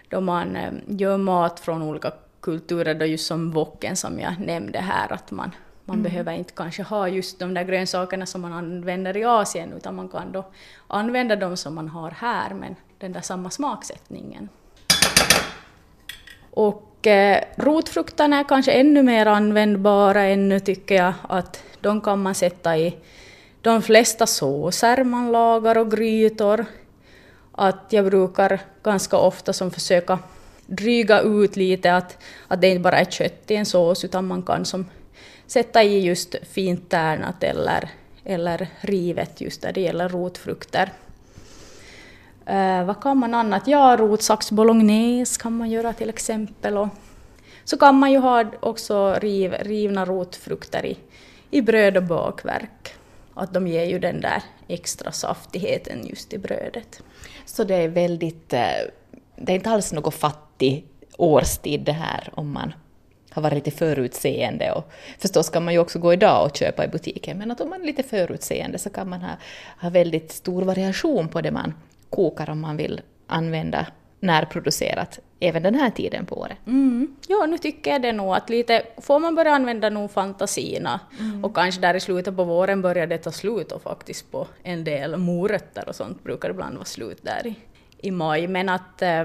då 0.10 0.22
man 0.22 0.55
eh, 0.55 0.72
gör 0.88 1.17
mat 1.17 1.60
från 1.60 1.81
olika 1.81 2.12
kulturer, 2.41 2.96
då 2.96 3.05
just 3.05 3.27
som 3.27 3.51
woken 3.51 3.96
som 3.96 4.20
jag 4.20 4.39
nämnde 4.39 4.79
här, 4.79 5.13
att 5.13 5.31
man, 5.31 5.51
man 5.86 6.03
behöver 6.03 6.34
inte 6.34 6.53
kanske 6.53 6.84
ha 6.84 7.08
just 7.08 7.39
de 7.39 7.53
där 7.53 7.63
grönsakerna 7.63 8.25
som 8.25 8.41
man 8.41 8.53
använder 8.53 9.17
i 9.17 9.24
Asien, 9.24 9.74
utan 9.74 9.96
man 9.96 10.10
kan 10.10 10.31
då 10.31 10.46
använda 10.88 11.36
dem 11.36 11.58
som 11.58 11.75
man 11.75 11.88
har 11.88 12.12
här, 12.12 12.53
men 12.53 12.75
den 12.98 13.12
där 13.12 13.22
samma 13.22 13.50
smaksättningen. 13.50 14.50
Och 16.51 16.90
rotfrukterna 17.55 18.39
är 18.39 18.43
kanske 18.43 18.72
ännu 18.72 19.03
mer 19.03 19.25
användbara 19.25 20.24
ännu 20.24 20.60
tycker 20.60 20.96
jag, 20.96 21.13
att 21.29 21.63
de 21.81 22.01
kan 22.01 22.22
man 22.22 22.36
sätta 22.36 22.77
i 22.77 22.96
de 23.62 23.81
flesta 23.81 24.27
såser 24.27 25.03
man 25.03 25.31
lagar 25.31 25.77
och 25.77 25.91
grytor. 25.91 26.65
Att 27.51 27.86
jag 27.89 28.05
brukar 28.05 28.60
ganska 28.84 29.17
ofta 29.17 29.53
som 29.53 29.72
försöka 29.72 30.20
dryga 30.65 31.22
ut 31.22 31.55
lite 31.55 31.96
att, 31.96 32.17
att 32.48 32.62
det 32.62 32.67
inte 32.67 32.79
bara 32.79 33.00
är 33.00 33.05
kött 33.05 33.51
i 33.51 33.55
en 33.55 33.65
sås 33.65 34.05
utan 34.05 34.27
man 34.27 34.43
kan 34.43 34.65
som 34.65 34.86
sätta 35.48 35.84
i 35.84 36.00
just 36.00 36.36
fint 36.51 36.89
tärnat 36.89 37.43
eller, 37.43 37.89
eller 38.25 38.67
rivet 38.81 39.41
just 39.41 39.63
när 39.63 39.74
det 39.74 39.81
gäller 39.81 40.10
rotfrukter. 40.10 40.91
Eh, 42.45 42.83
vad 42.83 43.01
kan 43.01 43.17
man 43.17 43.33
annat? 43.33 43.67
Ja, 43.67 43.98
rotsax 44.00 44.51
bolognese 44.51 45.41
kan 45.41 45.57
man 45.57 45.69
göra 45.69 45.93
till 45.93 46.10
exempel. 46.10 46.77
Och 46.77 46.88
så 47.63 47.77
kan 47.77 47.95
man 47.95 48.12
ju 48.12 48.17
ha 48.17 48.45
också 48.60 49.13
riv, 49.13 49.53
rivna 49.53 50.05
rotfrukter 50.05 50.86
i, 50.86 50.98
i 51.51 51.62
bröd 51.62 51.98
och 51.98 52.03
bakverk. 52.03 52.93
Att 53.33 53.53
de 53.53 53.67
ger 53.67 53.86
ju 53.86 54.00
den 54.00 54.21
där 54.21 54.43
extra 54.67 55.12
saftigheten 55.12 56.07
just 56.07 56.33
i 56.33 56.38
brödet. 56.38 57.01
Så 57.45 57.63
det 57.63 57.75
är 57.75 57.88
väldigt, 57.88 58.53
eh, 58.53 58.60
det 59.36 59.51
är 59.51 59.55
inte 59.55 59.69
alls 59.69 59.93
något 59.93 60.13
fattig 60.13 60.86
årstid 61.17 61.81
det 61.81 61.91
här 61.91 62.29
om 62.33 62.51
man 62.51 62.74
har 63.29 63.41
varit 63.41 63.53
lite 63.53 63.71
förutseende 63.71 64.71
och 64.71 64.91
förstås 65.19 65.50
kan 65.50 65.65
man 65.65 65.74
ju 65.74 65.79
också 65.79 66.00
gå 66.00 66.13
idag 66.13 66.45
och 66.45 66.57
köpa 66.57 66.86
i 66.86 66.88
butiken 66.88 67.38
men 67.38 67.51
att 67.51 67.62
om 67.62 67.69
man 67.69 67.81
är 67.81 67.86
lite 67.86 68.03
förutseende 68.03 68.77
så 68.77 68.89
kan 68.89 69.10
man 69.10 69.21
ha, 69.21 69.29
ha 69.81 69.89
väldigt 69.89 70.31
stor 70.31 70.62
variation 70.62 71.27
på 71.27 71.41
det 71.41 71.51
man 71.51 71.74
kokar 72.12 72.50
om 72.50 72.62
man 72.62 72.77
vill 72.77 73.01
använda 73.27 73.88
närproducerat 74.20 75.20
även 75.39 75.63
den 75.63 75.75
här 75.75 75.89
tiden 75.89 76.25
på 76.25 76.36
året. 76.39 76.58
Mm. 76.68 77.15
Ja, 77.27 77.46
nu 77.46 77.58
tycker 77.58 77.91
jag 77.91 78.01
det 78.01 78.12
nog 78.12 78.36
att 78.36 78.50
lite 78.50 78.84
får 78.98 79.20
man 79.20 79.36
börja 79.36 79.51
använda 79.51 79.89
nog 79.89 80.12
fantasierna 80.12 81.00
mm. 81.20 81.46
och 81.46 81.56
kanske 81.56 81.82
där 81.82 81.94
i 81.94 82.00
slutet 82.00 82.36
på 82.36 82.44
våren 82.44 82.82
börjar 82.82 83.08
det 83.08 83.18
ta 83.18 83.32
slut 83.32 83.72
och 83.72 83.82
faktiskt 83.82 84.32
på 84.32 84.48
en 84.63 84.84
del 84.84 85.18
morötter 85.18 85.89
och 85.89 85.96
sånt 85.96 86.24
brukar 86.24 86.50
ibland 86.50 86.75
vara 86.75 86.86
slut 86.86 87.20
där 87.22 87.48
i, 87.48 87.56
i 87.98 88.12
maj. 88.12 88.48
Men 88.48 88.70
att 88.70 89.01
eh, 89.01 89.24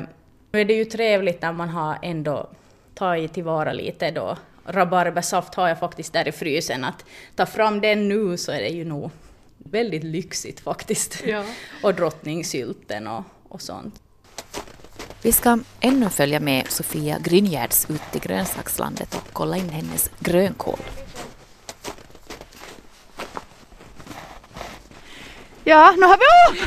nu 0.53 0.61
är 0.61 0.65
det 0.65 0.75
ju 0.75 0.85
trevligt 0.85 1.43
när 1.43 1.53
man 1.53 1.69
har 1.69 1.99
ändå 2.03 2.47
tagit 2.95 3.33
tillvara 3.33 3.73
lite 3.73 4.11
då. 4.11 4.37
Rabarbersaft 4.65 5.55
har 5.55 5.69
jag 5.69 5.79
faktiskt 5.79 6.13
där 6.13 6.29
i 6.29 6.33
frysen. 6.33 6.85
Att 6.85 7.05
ta 7.35 7.47
fram 7.47 7.81
den 7.81 8.09
nu 8.09 8.37
så 8.37 8.53
är 8.53 8.61
det 8.61 8.69
ju 8.69 8.85
nog 8.85 9.11
väldigt 9.71 10.05
lyxigt 10.05 10.61
faktiskt. 10.61 11.23
Ja. 11.27 11.45
och 11.83 11.95
drottningsylten 11.95 13.07
och, 13.07 13.25
och 13.49 13.63
sånt. 13.63 14.03
Vi 15.23 15.33
ska 15.33 15.59
ännu 15.81 16.11
följa 16.11 16.41
med 16.41 16.67
Sofia 16.69 17.19
Grynjärds 17.19 17.91
ut 17.91 18.03
till 18.13 18.21
grönsakslandet 18.21 19.15
och 19.15 19.33
kolla 19.33 19.57
in 19.57 19.69
hennes 19.69 20.11
grönkål. 20.19 20.79
Ja, 25.65 25.95
nu 25.97 26.07
har 26.07 26.19
vi 26.19 26.61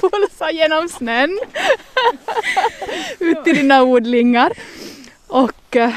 pulsat 0.00 0.52
genom 0.52 0.88
snön 0.88 1.40
ut 3.18 3.44
till 3.44 3.56
dina 3.56 3.82
odlingar. 3.82 4.52
Och 5.26 5.76
uh, 5.76 5.94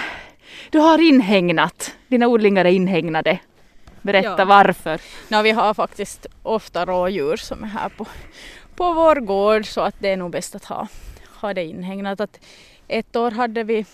du 0.70 0.80
har 0.80 1.02
inhägnat, 1.02 1.96
dina 2.08 2.28
odlingar 2.28 2.66
är 2.66 2.70
inhägnade. 2.70 3.40
Berätta 4.02 4.36
ja. 4.38 4.46
varför. 4.46 5.02
No, 5.28 5.42
vi 5.42 5.52
har 5.52 5.74
faktiskt 5.74 6.26
ofta 6.44 6.86
rådjur 6.86 7.38
som 7.38 7.64
är 7.64 7.68
här 7.68 7.90
på, 7.90 8.06
på 8.76 8.94
vår 8.94 9.16
gård 9.16 9.66
så 9.66 9.82
att 9.82 9.96
det 10.00 10.10
är 10.10 10.18
nog 10.18 10.32
bäst 10.32 10.56
att 10.56 10.66
ha 10.66 10.88
ha 11.42 11.54
det 11.54 11.66
inhägnat. 11.66 12.22
Att 12.22 12.40
ett 12.88 13.16
år 13.16 13.32
hade 13.32 13.64
vi 13.64 13.86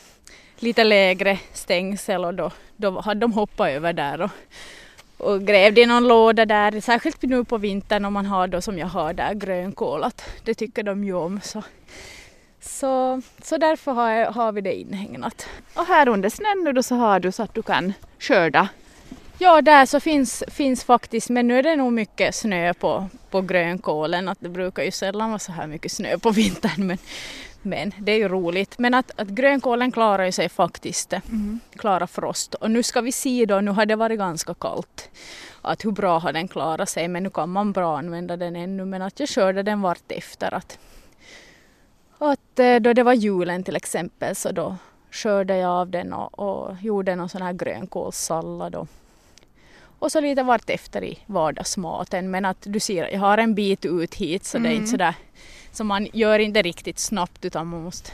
lite 0.59 0.83
lägre 0.83 1.39
stängsel 1.53 2.25
och 2.25 2.33
då, 2.33 2.51
då 2.75 3.00
hade 3.00 3.19
de 3.19 3.33
hoppat 3.33 3.69
över 3.69 3.93
där 3.93 4.21
och, 4.21 4.31
och 5.17 5.41
grävde 5.41 5.81
i 5.81 5.85
någon 5.85 6.07
låda 6.07 6.45
där, 6.45 6.81
särskilt 6.81 7.21
nu 7.21 7.43
på 7.43 7.57
vintern 7.57 8.05
om 8.05 8.13
man 8.13 8.25
har 8.25 8.47
då 8.47 8.62
som 8.62 8.77
jag 8.77 8.88
har 8.88 9.13
där 9.13 9.33
grönkål, 9.33 10.03
att 10.03 10.24
det 10.43 10.53
tycker 10.53 10.83
de 10.83 11.03
ju 11.03 11.13
om. 11.13 11.41
Så, 11.43 11.63
så, 12.62 13.21
så 13.41 13.57
därför 13.57 13.91
har, 13.91 14.25
har 14.25 14.51
vi 14.51 14.62
det 14.62 14.74
inhägnat. 14.74 15.47
Och 15.74 15.85
här 15.85 16.07
under 16.07 16.29
snön 16.29 16.63
nu 16.63 16.74
då 16.74 16.83
så 16.83 16.95
har 16.95 17.19
du 17.19 17.31
så 17.31 17.43
att 17.43 17.53
du 17.53 17.62
kan 17.62 17.93
skörda 18.19 18.67
Ja, 19.37 19.61
där 19.61 19.85
så 19.85 19.99
finns, 19.99 20.43
finns 20.47 20.83
faktiskt, 20.83 21.29
men 21.29 21.47
nu 21.47 21.59
är 21.59 21.63
det 21.63 21.75
nog 21.75 21.93
mycket 21.93 22.35
snö 22.35 22.73
på, 22.73 23.09
på 23.29 23.41
grönkålen. 23.41 24.27
Att 24.27 24.37
det 24.41 24.49
brukar 24.49 24.83
ju 24.83 24.91
sällan 24.91 25.29
vara 25.29 25.39
så 25.39 25.51
här 25.51 25.67
mycket 25.67 25.91
snö 25.91 26.17
på 26.17 26.31
vintern. 26.31 26.87
Men, 26.87 26.97
men 27.61 27.91
det 27.99 28.11
är 28.11 28.17
ju 28.17 28.27
roligt. 28.27 28.79
Men 28.79 28.93
att, 28.93 29.11
att 29.19 29.27
grönkålen 29.27 29.91
klarar 29.91 30.25
ju 30.25 30.31
sig 30.31 30.49
faktiskt, 30.49 31.13
mm. 31.13 31.59
klarar 31.75 32.07
frost. 32.07 32.53
Och 32.53 32.71
nu 32.71 32.83
ska 32.83 33.01
vi 33.01 33.11
se 33.11 33.45
då, 33.45 33.61
nu 33.61 33.71
har 33.71 33.85
det 33.85 33.95
varit 33.95 34.19
ganska 34.19 34.53
kallt, 34.53 35.09
att 35.61 35.85
hur 35.85 35.91
bra 35.91 36.19
har 36.19 36.33
den 36.33 36.47
klarat 36.47 36.89
sig. 36.89 37.07
Men 37.07 37.23
nu 37.23 37.29
kan 37.29 37.49
man 37.49 37.71
bra 37.71 37.97
använda 37.97 38.37
den 38.37 38.55
ännu. 38.55 38.85
Men 38.85 39.01
att 39.01 39.19
jag 39.19 39.29
körde 39.29 39.63
den 39.63 39.81
vart 39.81 40.11
efter. 40.11 40.53
Att, 40.53 40.79
att 42.17 42.59
eh, 42.59 42.75
då 42.75 42.93
det 42.93 43.03
var 43.03 43.13
julen 43.13 43.63
till 43.63 43.75
exempel 43.75 44.35
så 44.35 44.51
då 44.51 44.75
körde 45.11 45.57
jag 45.57 45.71
av 45.71 45.89
den 45.89 46.13
och, 46.13 46.39
och 46.39 46.75
gjorde 46.81 47.15
någon 47.15 47.29
sån 47.29 47.41
här 47.41 47.53
grönkålssallad. 47.53 48.75
Och, 48.75 48.87
och 50.05 50.12
så 50.12 50.21
lite 50.21 50.43
vartefter 50.43 51.03
i 51.03 51.19
vardagsmaten. 51.25 52.31
Men 52.31 52.45
att 52.45 52.57
du 52.62 52.79
ser, 52.79 53.09
jag 53.12 53.19
har 53.19 53.38
en 53.38 53.55
bit 53.55 53.85
ut 53.85 54.15
hit 54.15 54.45
så 54.45 54.57
mm. 54.57 54.63
det 54.63 54.69
är 54.69 54.77
inte 54.77 54.79
mm. 54.79 54.91
sådär 54.91 55.15
så 55.71 55.83
man 55.83 56.07
gör 56.13 56.39
inte 56.39 56.62
riktigt 56.62 57.00
snabbt 57.00 57.45
utan 57.45 57.67
man 57.67 57.83
måste 57.83 58.12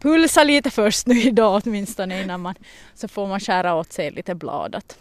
pulsa 0.00 0.44
lite 0.44 0.70
först 0.70 1.06
nu 1.06 1.20
idag 1.22 1.62
åtminstone 1.64 2.22
innan 2.22 2.40
man 2.40 2.54
så 2.94 3.08
får 3.08 3.26
man 3.26 3.40
skära 3.40 3.74
åt 3.74 3.92
sig 3.92 4.10
lite 4.10 4.34
bladet. 4.34 4.98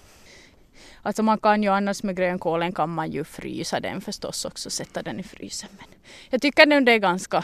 Alltså 1.02 1.24
man 1.24 1.38
kan 1.38 1.64
ju 1.64 1.70
annars 1.70 2.04
med 2.04 2.16
grönkålen 2.16 2.72
kan 2.72 2.90
man 2.90 3.12
ju 3.12 3.24
frysa 3.24 3.80
den 3.80 4.02
förstås 4.02 4.46
också, 4.46 4.70
sätta 4.70 5.02
den 5.02 5.20
i 5.20 5.24
frysen. 5.24 5.70
Men 5.78 5.88
jag 6.30 6.42
tycker 6.42 6.66
nu 6.66 6.82
det 6.82 6.92
är 6.92 6.98
ganska, 6.98 7.44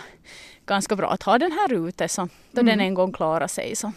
ganska 0.66 0.96
bra 0.96 1.12
att 1.12 1.24
ha 1.24 1.38
den 1.38 1.52
här 1.52 1.88
ute 1.88 2.08
så 2.08 2.30
då 2.52 2.62
mm. 2.62 2.66
den 2.66 2.80
en 2.80 2.94
gång 2.94 3.14
klarar 3.14 3.48
sig. 3.48 3.76
Så 3.76 3.92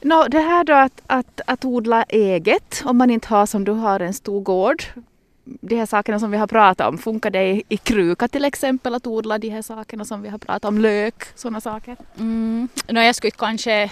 No, 0.00 0.28
det 0.28 0.40
här 0.40 0.64
då 0.64 0.72
att, 0.72 1.02
att, 1.06 1.40
att 1.46 1.64
odla 1.64 2.02
eget, 2.02 2.82
om 2.84 2.98
man 2.98 3.10
inte 3.10 3.28
har 3.28 3.46
som 3.46 3.64
du 3.64 3.72
har 3.72 4.00
en 4.00 4.14
stor 4.14 4.40
gård, 4.40 4.82
de 5.44 5.76
här 5.76 5.86
sakerna 5.86 6.18
som 6.18 6.30
vi 6.30 6.36
har 6.36 6.46
pratat 6.46 6.88
om, 6.88 6.98
funkar 6.98 7.30
det 7.30 7.50
i, 7.50 7.62
i 7.68 7.76
kruka 7.76 8.28
till 8.28 8.44
exempel 8.44 8.94
att 8.94 9.06
odla 9.06 9.38
de 9.38 9.48
här 9.48 9.62
sakerna 9.62 10.04
som 10.04 10.22
vi 10.22 10.28
har 10.28 10.38
pratat 10.38 10.64
om, 10.64 10.78
lök, 10.78 11.24
sådana 11.34 11.60
saker? 11.60 11.96
Mm. 12.18 12.68
No, 12.88 13.00
jag 13.00 13.14
skulle 13.14 13.30
kanske 13.30 13.90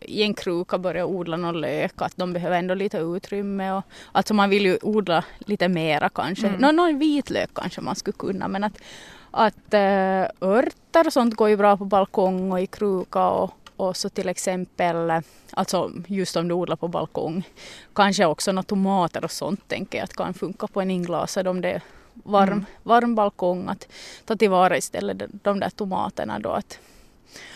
i 0.00 0.22
en 0.22 0.34
kruka 0.34 0.78
börja 0.78 1.06
odla 1.06 1.36
någon 1.36 1.60
lök, 1.60 2.02
att 2.02 2.16
de 2.16 2.32
behöver 2.32 2.58
ändå 2.58 2.74
lite 2.74 2.98
utrymme. 2.98 3.72
Och, 3.72 3.82
alltså 4.12 4.34
man 4.34 4.50
vill 4.50 4.64
ju 4.64 4.78
odla 4.82 5.24
lite 5.38 5.68
mera 5.68 6.08
kanske. 6.08 6.46
Mm. 6.46 6.60
Nå, 6.60 6.72
någon 6.72 6.98
vitlök 6.98 7.50
kanske 7.54 7.80
man 7.80 7.96
skulle 7.96 8.16
kunna 8.16 8.48
men 8.48 8.64
att, 8.64 8.78
att 9.30 9.74
äh, 9.74 10.24
örter 10.40 11.06
och 11.06 11.12
sånt 11.12 11.34
går 11.34 11.48
ju 11.48 11.56
bra 11.56 11.76
på 11.76 11.84
balkong 11.84 12.52
och 12.52 12.60
i 12.60 12.66
kruka 12.66 13.28
och, 13.28 13.50
och 13.76 13.96
så 13.96 14.08
till 14.08 14.28
exempel, 14.28 15.12
alltså 15.50 15.90
just 16.06 16.36
om 16.36 16.48
du 16.48 16.54
odlar 16.54 16.76
på 16.76 16.88
balkong, 16.88 17.48
kanske 17.94 18.26
också 18.26 18.52
några 18.52 18.62
tomater 18.62 19.24
och 19.24 19.30
sånt 19.30 19.68
tänker 19.68 19.98
jag 19.98 20.04
att 20.04 20.16
kan 20.16 20.34
funka 20.34 20.66
på 20.66 20.80
en 20.80 20.90
inglasad 20.90 21.48
om 21.48 21.60
det 21.60 21.70
är 21.70 21.82
varm, 22.14 22.52
mm. 22.52 22.64
varm 22.82 23.14
balkong. 23.14 23.68
Att 23.68 23.88
ta 24.24 24.36
tillvara 24.36 24.76
istället 24.76 25.22
de 25.42 25.60
där 25.60 25.70
tomaterna 25.70 26.38
då. 26.38 26.50
Att, 26.50 26.78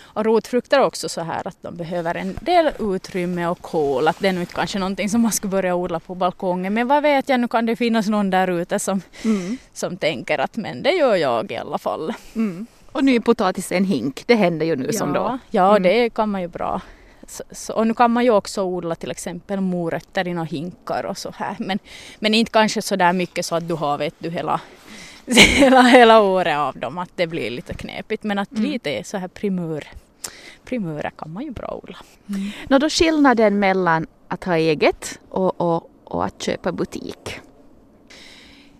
och 0.01 0.25
rotfrukter 0.25 0.81
också 0.81 1.09
så 1.09 1.21
här 1.21 1.49
att 1.49 1.57
de 1.63 1.77
behöver 1.77 2.15
en 2.15 2.39
del 2.41 2.71
utrymme 2.79 3.47
och 3.47 3.61
kol. 3.61 4.09
Att 4.09 4.19
det 4.21 4.29
är 4.29 4.33
nu 4.33 4.41
inte 4.41 4.55
kanske 4.55 4.79
någonting 4.79 5.09
som 5.09 5.21
man 5.21 5.33
skulle 5.33 5.51
börja 5.51 5.75
odla 5.75 6.01
på 6.01 6.15
balkongen. 6.15 6.75
Men 6.75 6.89
vad 6.89 7.03
vet 7.03 7.29
jag, 7.29 7.41
nu 7.41 7.49
kan 7.49 7.67
det 7.67 7.77
finnas 7.77 8.09
någon 8.09 8.31
där 8.31 8.49
ute 8.49 8.79
som, 8.79 9.01
mm. 9.25 9.59
som 9.73 9.97
tänker 9.97 10.39
att 10.39 10.57
men 10.57 10.83
det 10.83 10.93
gör 10.93 11.17
jag 11.17 11.53
i 11.53 11.57
alla 11.57 11.79
fall. 11.79 12.15
Mm. 12.35 12.67
Och 12.93 13.05
nypotatis 13.05 13.73
i 13.73 13.75
en 13.75 13.85
hink, 13.85 14.23
det 14.27 14.35
händer 14.35 14.67
ju 14.67 14.77
nu 14.77 14.87
ja, 14.87 14.93
som 14.93 15.13
då. 15.13 15.39
Ja, 15.51 15.71
mm. 15.71 15.83
det 15.83 16.11
kan 16.11 16.31
man 16.31 16.41
ju 16.41 16.49
bra. 16.49 16.81
Så, 17.27 17.43
så, 17.51 17.73
och 17.73 17.87
nu 17.87 17.95
kan 17.95 18.11
man 18.11 18.25
ju 18.25 18.31
också 18.31 18.63
odla 18.63 18.95
till 18.95 19.11
exempel 19.11 19.61
morötter 19.61 20.29
i 20.29 20.35
några 20.35 20.47
hinkar 20.47 21.05
och 21.05 21.19
så 21.19 21.33
här. 21.37 21.57
Men, 21.59 21.79
men 22.19 22.35
inte 22.35 22.53
kanske 22.53 22.83
så 22.83 22.97
där 22.97 23.13
mycket 23.13 23.47
så 23.47 23.55
att 23.55 23.69
du 23.69 23.75
har 23.75 23.99
vet 23.99 24.15
du 24.19 24.31
hela, 24.31 24.61
hela, 25.57 25.83
hela 25.83 26.21
året 26.21 26.59
av 26.59 26.79
dem. 26.79 26.99
Att 26.99 27.11
det 27.15 27.27
blir 27.27 27.51
lite 27.51 27.75
knepigt. 27.75 28.23
Men 28.23 28.39
att 28.39 28.53
mm. 28.53 28.71
lite 28.71 29.05
så 29.05 29.17
här 29.17 29.29
primör, 29.29 29.85
primörer 30.65 31.11
kan 31.11 31.33
man 31.33 31.45
ju 31.45 31.51
bra 31.51 31.81
odla. 31.83 31.99
Mm. 32.29 32.51
Nå 32.69 32.79
då 32.79 32.91
skillnaden 32.91 33.59
mellan 33.59 34.07
att 34.29 34.45
ha 34.45 34.57
eget 34.57 35.19
och, 35.29 35.61
och, 35.61 35.91
och 36.05 36.25
att 36.25 36.43
köpa 36.43 36.73
butik? 36.73 37.41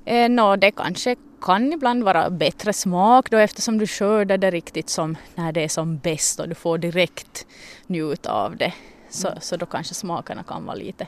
Eh, 0.09 0.29
no, 0.29 0.57
det 0.57 0.71
kanske 0.71 1.17
kan 1.41 1.73
ibland 1.73 2.05
vara 2.05 2.31
bättre 2.31 2.73
smak 2.73 3.31
då 3.31 3.37
eftersom 3.37 3.79
du 3.79 3.87
skördar 3.87 4.39
det 4.39 4.51
riktigt 4.51 4.91
som 4.91 5.17
när 5.35 5.53
det 5.53 5.65
är 5.65 5.69
som 5.69 5.99
bäst 5.99 6.41
och 6.41 6.49
du 6.49 6.55
får 6.55 6.79
direkt 6.79 7.47
njuta 7.87 8.33
av 8.33 8.57
det. 8.57 8.73
Så, 9.11 9.29
mm. 9.29 9.41
så 9.41 9.57
då 9.57 9.67
kanske 9.67 9.95
smakerna 9.95 10.43
kan 10.43 10.65
vara 10.65 10.77
lite, 10.77 11.07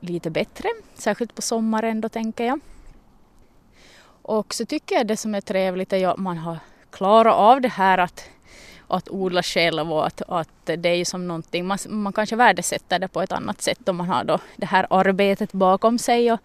lite 0.00 0.30
bättre, 0.30 0.68
särskilt 0.94 1.34
på 1.34 1.42
sommaren 1.42 2.00
då 2.00 2.08
tänker 2.08 2.44
jag. 2.44 2.60
Och 4.22 4.54
så 4.54 4.66
tycker 4.66 4.94
jag 4.94 5.06
det 5.06 5.16
som 5.16 5.34
är 5.34 5.40
trevligt 5.40 5.92
är 5.92 6.08
att 6.08 6.18
man 6.18 6.38
har 6.38 6.58
klarat 6.90 7.34
av 7.34 7.60
det 7.60 7.68
här 7.68 7.98
att, 7.98 8.24
att 8.88 9.08
odla 9.10 9.42
själv 9.42 9.92
och 9.92 10.06
att, 10.06 10.22
att 10.28 10.66
det 10.66 10.88
är 10.88 10.94
ju 10.94 11.04
som 11.04 11.28
någonting, 11.28 11.66
man, 11.66 11.78
man 11.88 12.12
kanske 12.12 12.36
värdesätter 12.36 12.98
det 12.98 13.08
på 13.08 13.22
ett 13.22 13.32
annat 13.32 13.62
sätt 13.62 13.88
om 13.88 13.96
man 13.96 14.08
har 14.08 14.24
då 14.24 14.38
det 14.56 14.66
här 14.66 14.86
arbetet 14.90 15.52
bakom 15.52 15.98
sig 15.98 16.32
och, 16.32 16.40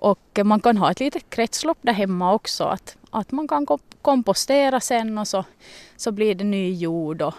och 0.00 0.38
man 0.44 0.60
kan 0.60 0.76
ha 0.76 0.90
ett 0.90 1.00
litet 1.00 1.30
kretslopp 1.30 1.78
där 1.82 1.92
hemma 1.92 2.34
också, 2.34 2.64
att, 2.64 2.96
att 3.10 3.32
man 3.32 3.48
kan 3.48 3.66
kompostera 4.02 4.80
sen 4.80 5.18
och 5.18 5.28
så, 5.28 5.44
så 5.96 6.12
blir 6.12 6.34
det 6.34 6.44
ny 6.44 6.74
jord 6.74 7.22
och, 7.22 7.34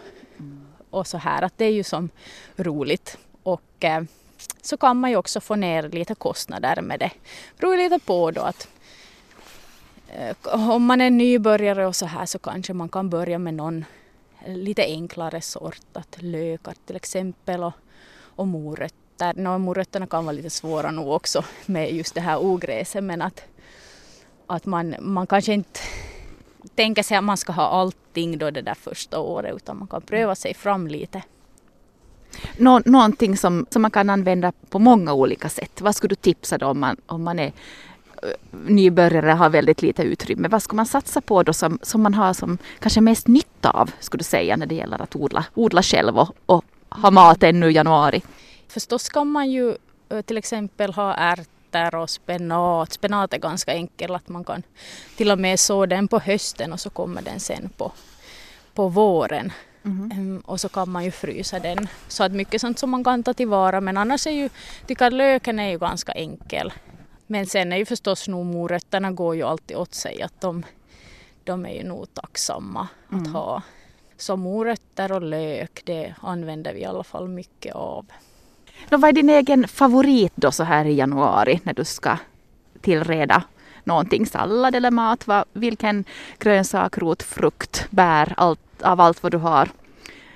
och 0.89 1.07
så 1.07 1.17
här. 1.17 1.41
Att 1.41 1.57
det 1.57 1.65
är 1.65 1.71
ju 1.71 1.83
som 1.83 2.09
roligt. 2.55 3.17
Och 3.43 3.83
eh, 3.83 4.03
så 4.61 4.77
kan 4.77 4.97
man 4.97 5.09
ju 5.09 5.15
också 5.15 5.41
få 5.41 5.55
ner 5.55 5.89
lite 5.89 6.15
kostnader 6.15 6.81
med 6.81 6.99
det. 6.99 7.11
Det 7.55 7.61
beror 7.61 7.77
lite 7.77 7.99
på 7.99 8.31
då 8.31 8.41
att 8.41 8.67
eh, 10.07 10.35
om 10.69 10.85
man 10.85 11.01
är 11.01 11.09
nybörjare 11.09 11.87
och 11.87 11.95
så 11.95 12.05
här 12.05 12.25
så 12.25 12.39
kanske 12.39 12.73
man 12.73 12.89
kan 12.89 13.09
börja 13.09 13.39
med 13.39 13.53
någon 13.53 13.85
lite 14.45 14.83
enklare 14.83 15.41
sort, 15.41 15.81
att 15.93 16.17
lökar 16.19 16.73
till 16.85 16.95
exempel 16.95 17.63
och, 17.63 17.73
och 18.35 18.47
morötter 18.47 19.00
morötter, 19.21 19.41
no, 19.41 19.57
morötterna 19.57 20.07
kan 20.07 20.25
vara 20.25 20.35
lite 20.35 20.49
svåra 20.49 20.91
nog 20.91 21.09
också 21.09 21.43
med 21.65 21.93
just 21.93 22.15
det 22.15 22.21
här 22.21 22.37
ogräset 22.37 23.03
men 23.03 23.21
att, 23.21 23.43
att 24.47 24.65
man, 24.65 24.95
man 24.99 25.27
kanske 25.27 25.53
inte 25.53 25.79
tänker 26.75 27.03
sig 27.03 27.17
att 27.17 27.23
man 27.23 27.37
ska 27.37 27.53
ha 27.53 27.63
allting 27.63 28.37
då 28.37 28.51
det 28.51 28.61
där 28.61 28.75
första 28.75 29.19
året 29.19 29.55
utan 29.55 29.77
man 29.77 29.87
kan 29.87 30.01
pröva 30.01 30.35
sig 30.35 30.53
fram 30.53 30.87
lite. 30.87 31.23
Nå, 32.57 32.81
någonting 32.85 33.37
som, 33.37 33.65
som 33.69 33.81
man 33.81 33.91
kan 33.91 34.09
använda 34.09 34.51
på 34.69 34.79
många 34.79 35.13
olika 35.13 35.49
sätt. 35.49 35.81
Vad 35.81 35.95
skulle 35.95 36.09
du 36.09 36.15
tipsa 36.15 36.57
då 36.57 36.67
om 36.67 36.79
man, 36.79 36.97
om 37.05 37.23
man 37.23 37.39
är 37.39 37.53
eh, 38.23 38.29
nybörjare 38.67 39.31
har 39.31 39.49
väldigt 39.49 39.81
lite 39.81 40.03
utrymme. 40.03 40.47
Vad 40.47 40.63
ska 40.63 40.75
man 40.75 40.85
satsa 40.85 41.21
på 41.21 41.43
då 41.43 41.53
som, 41.53 41.79
som 41.81 42.01
man 42.01 42.13
har 42.13 42.33
som 42.33 42.57
kanske 42.79 43.01
mest 43.01 43.27
nytta 43.27 43.69
av, 43.69 43.91
skulle 43.99 44.19
du 44.19 44.23
säga, 44.23 44.57
när 44.57 44.65
det 44.65 44.75
gäller 44.75 45.01
att 45.01 45.15
odla, 45.15 45.45
odla 45.53 45.83
själv 45.83 46.19
och, 46.19 46.35
och 46.45 46.65
ha 46.89 47.11
mat 47.11 47.43
ännu 47.43 47.69
i 47.69 47.73
januari? 47.73 48.21
Förstås 48.71 49.09
kan 49.09 49.27
man 49.27 49.51
ju 49.51 49.75
till 50.25 50.37
exempel 50.37 50.93
ha 50.93 51.13
ärtor 51.13 51.95
och 51.95 52.09
spenat. 52.09 52.93
Spenat 52.93 53.33
är 53.33 53.37
ganska 53.37 53.73
enkel 53.73 54.15
att 54.15 54.29
man 54.29 54.43
kan 54.43 54.63
till 55.17 55.31
och 55.31 55.39
med 55.39 55.59
så 55.59 55.85
den 55.85 56.07
på 56.07 56.19
hösten 56.19 56.73
och 56.73 56.79
så 56.79 56.89
kommer 56.89 57.21
den 57.21 57.39
sen 57.39 57.69
på, 57.77 57.91
på 58.73 58.87
våren. 58.87 59.51
Mm. 59.85 60.41
Och 60.45 60.59
så 60.59 60.69
kan 60.69 60.89
man 60.89 61.03
ju 61.03 61.11
frysa 61.11 61.59
den. 61.59 61.87
Så 62.07 62.23
att 62.23 62.31
mycket 62.31 62.61
sånt 62.61 62.79
som 62.79 62.89
man 62.89 63.03
kan 63.03 63.23
ta 63.23 63.33
tillvara 63.33 63.81
men 63.81 63.97
annars 63.97 64.27
är 64.27 64.31
ju, 64.31 64.49
tycker 64.87 65.05
att 65.05 65.13
löken 65.13 65.59
är 65.59 65.69
ju 65.69 65.77
ganska 65.77 66.11
enkel. 66.11 66.73
Men 67.27 67.45
sen 67.45 67.73
är 67.73 67.77
ju 67.77 67.85
förstås 67.85 68.27
nog 68.27 68.45
morötterna 68.45 69.11
går 69.11 69.35
ju 69.35 69.43
alltid 69.43 69.77
åt 69.77 69.93
sig 69.93 70.21
att 70.21 70.41
de, 70.41 70.65
de 71.43 71.65
är 71.65 71.73
ju 71.73 71.83
nog 71.83 72.13
tacksamma 72.13 72.87
mm. 73.11 73.23
att 73.23 73.33
ha. 73.33 73.61
Så 74.17 74.37
morötter 74.37 75.11
och 75.11 75.21
lök 75.21 75.81
det 75.85 76.13
använder 76.21 76.73
vi 76.73 76.79
i 76.79 76.85
alla 76.85 77.03
fall 77.03 77.27
mycket 77.27 77.75
av. 77.75 78.05
Nå, 78.89 78.97
vad 78.97 79.09
är 79.09 79.13
din 79.13 79.29
egen 79.29 79.67
favorit 79.67 80.33
då 80.35 80.51
så 80.51 80.63
här 80.63 80.85
i 80.85 80.93
januari 80.93 81.59
när 81.63 81.73
du 81.73 81.85
ska 81.85 82.17
tillreda 82.81 83.43
någonting, 83.83 84.25
sallad 84.25 84.75
eller 84.75 84.91
mat? 84.91 85.27
Vad, 85.27 85.43
vilken 85.53 86.03
grönsak, 86.39 86.97
rot, 86.97 87.23
frukt, 87.23 87.87
bär, 87.89 88.33
allt, 88.37 88.59
av 88.81 89.01
allt 89.01 89.23
vad 89.23 89.31
du 89.31 89.37
har 89.37 89.69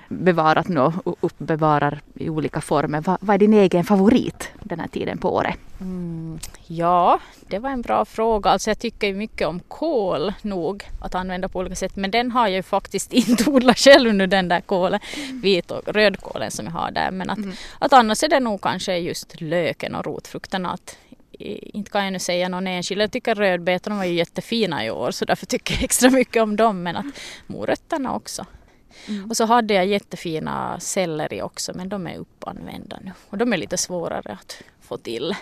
bevarat 0.10 0.68
nu 0.68 0.80
och 0.80 1.18
uppbevarar 1.22 2.02
i 2.14 2.30
olika 2.30 2.62
former. 2.62 3.02
Vad, 3.02 3.18
vad, 3.22 3.34
är 3.34 3.38
din 3.38 3.54
egen 3.54 3.84
favorit 3.84 4.50
den 4.64 4.80
här 4.80 4.88
tiden 4.88 5.18
på 5.18 5.34
året? 5.34 5.58
Mm, 5.82 6.40
ja, 6.68 7.20
det 7.48 7.60
var 7.60 7.70
en 7.70 7.82
bra 7.82 8.06
fråga. 8.06 8.50
Alltså 8.50 8.70
jag 8.70 8.80
tycker 8.80 9.14
mycket 9.14 9.48
om 9.48 9.60
kål 9.60 10.34
nog 10.42 10.84
att 11.02 11.16
använda 11.16 11.50
på 11.50 11.60
olika 11.60 11.76
sätt 11.76 11.96
men 11.96 12.12
den 12.12 12.32
har 12.32 12.48
jag 12.48 12.56
ju 12.56 12.64
faktiskt 12.64 13.14
inte 13.30 13.50
odlat 13.50 13.78
själv 13.80 14.14
nu 14.14 14.28
den 14.28 14.48
där 14.48 14.62
kålen, 14.62 15.00
vit 15.44 15.72
och 15.72 15.88
rödkålen 15.88 16.52
som 16.52 16.66
jag 16.66 16.74
har 16.74 16.92
där. 16.92 17.12
Men 17.12 17.30
att, 17.30 17.38
mm. 17.38 17.56
att 17.80 17.94
annars 17.94 18.24
är 18.24 18.30
det 18.30 18.40
nog 18.40 18.62
kanske 18.62 18.98
just 18.98 19.42
löken 19.42 19.96
och 19.96 20.06
rotfrukterna. 20.06 20.72
Att, 20.72 20.98
inte 21.40 21.92
kan 21.92 22.04
jag 22.04 22.14
nu 22.14 22.20
säga 22.20 22.50
någon 22.50 22.68
enskild. 22.68 23.02
Jag 23.02 23.12
tycker 23.12 23.36
rödbetorna 23.36 23.96
var 23.96 24.06
ju 24.06 24.14
jättefina 24.14 24.86
i 24.86 24.92
år 24.92 25.12
så 25.12 25.26
därför 25.26 25.46
tycker 25.46 25.74
jag 25.74 25.84
extra 25.84 26.10
mycket 26.10 26.44
om 26.44 26.56
dem 26.56 26.84
men 26.84 26.96
att 26.96 27.06
morötterna 27.48 28.16
också. 28.16 28.46
Mm. 29.08 29.30
Och 29.30 29.38
så 29.38 29.46
hade 29.46 29.74
jag 29.74 29.86
jättefina 29.86 30.80
selleri 30.80 31.42
också 31.42 31.72
men 31.76 31.90
de 31.90 32.08
är 32.08 32.18
uppanvända 32.18 33.00
nu 33.02 33.12
och 33.30 33.38
de 33.38 33.54
är 33.54 33.58
lite 33.58 33.78
svårare 33.78 34.32
att 34.42 34.62
få 34.82 34.98
till. 34.98 35.36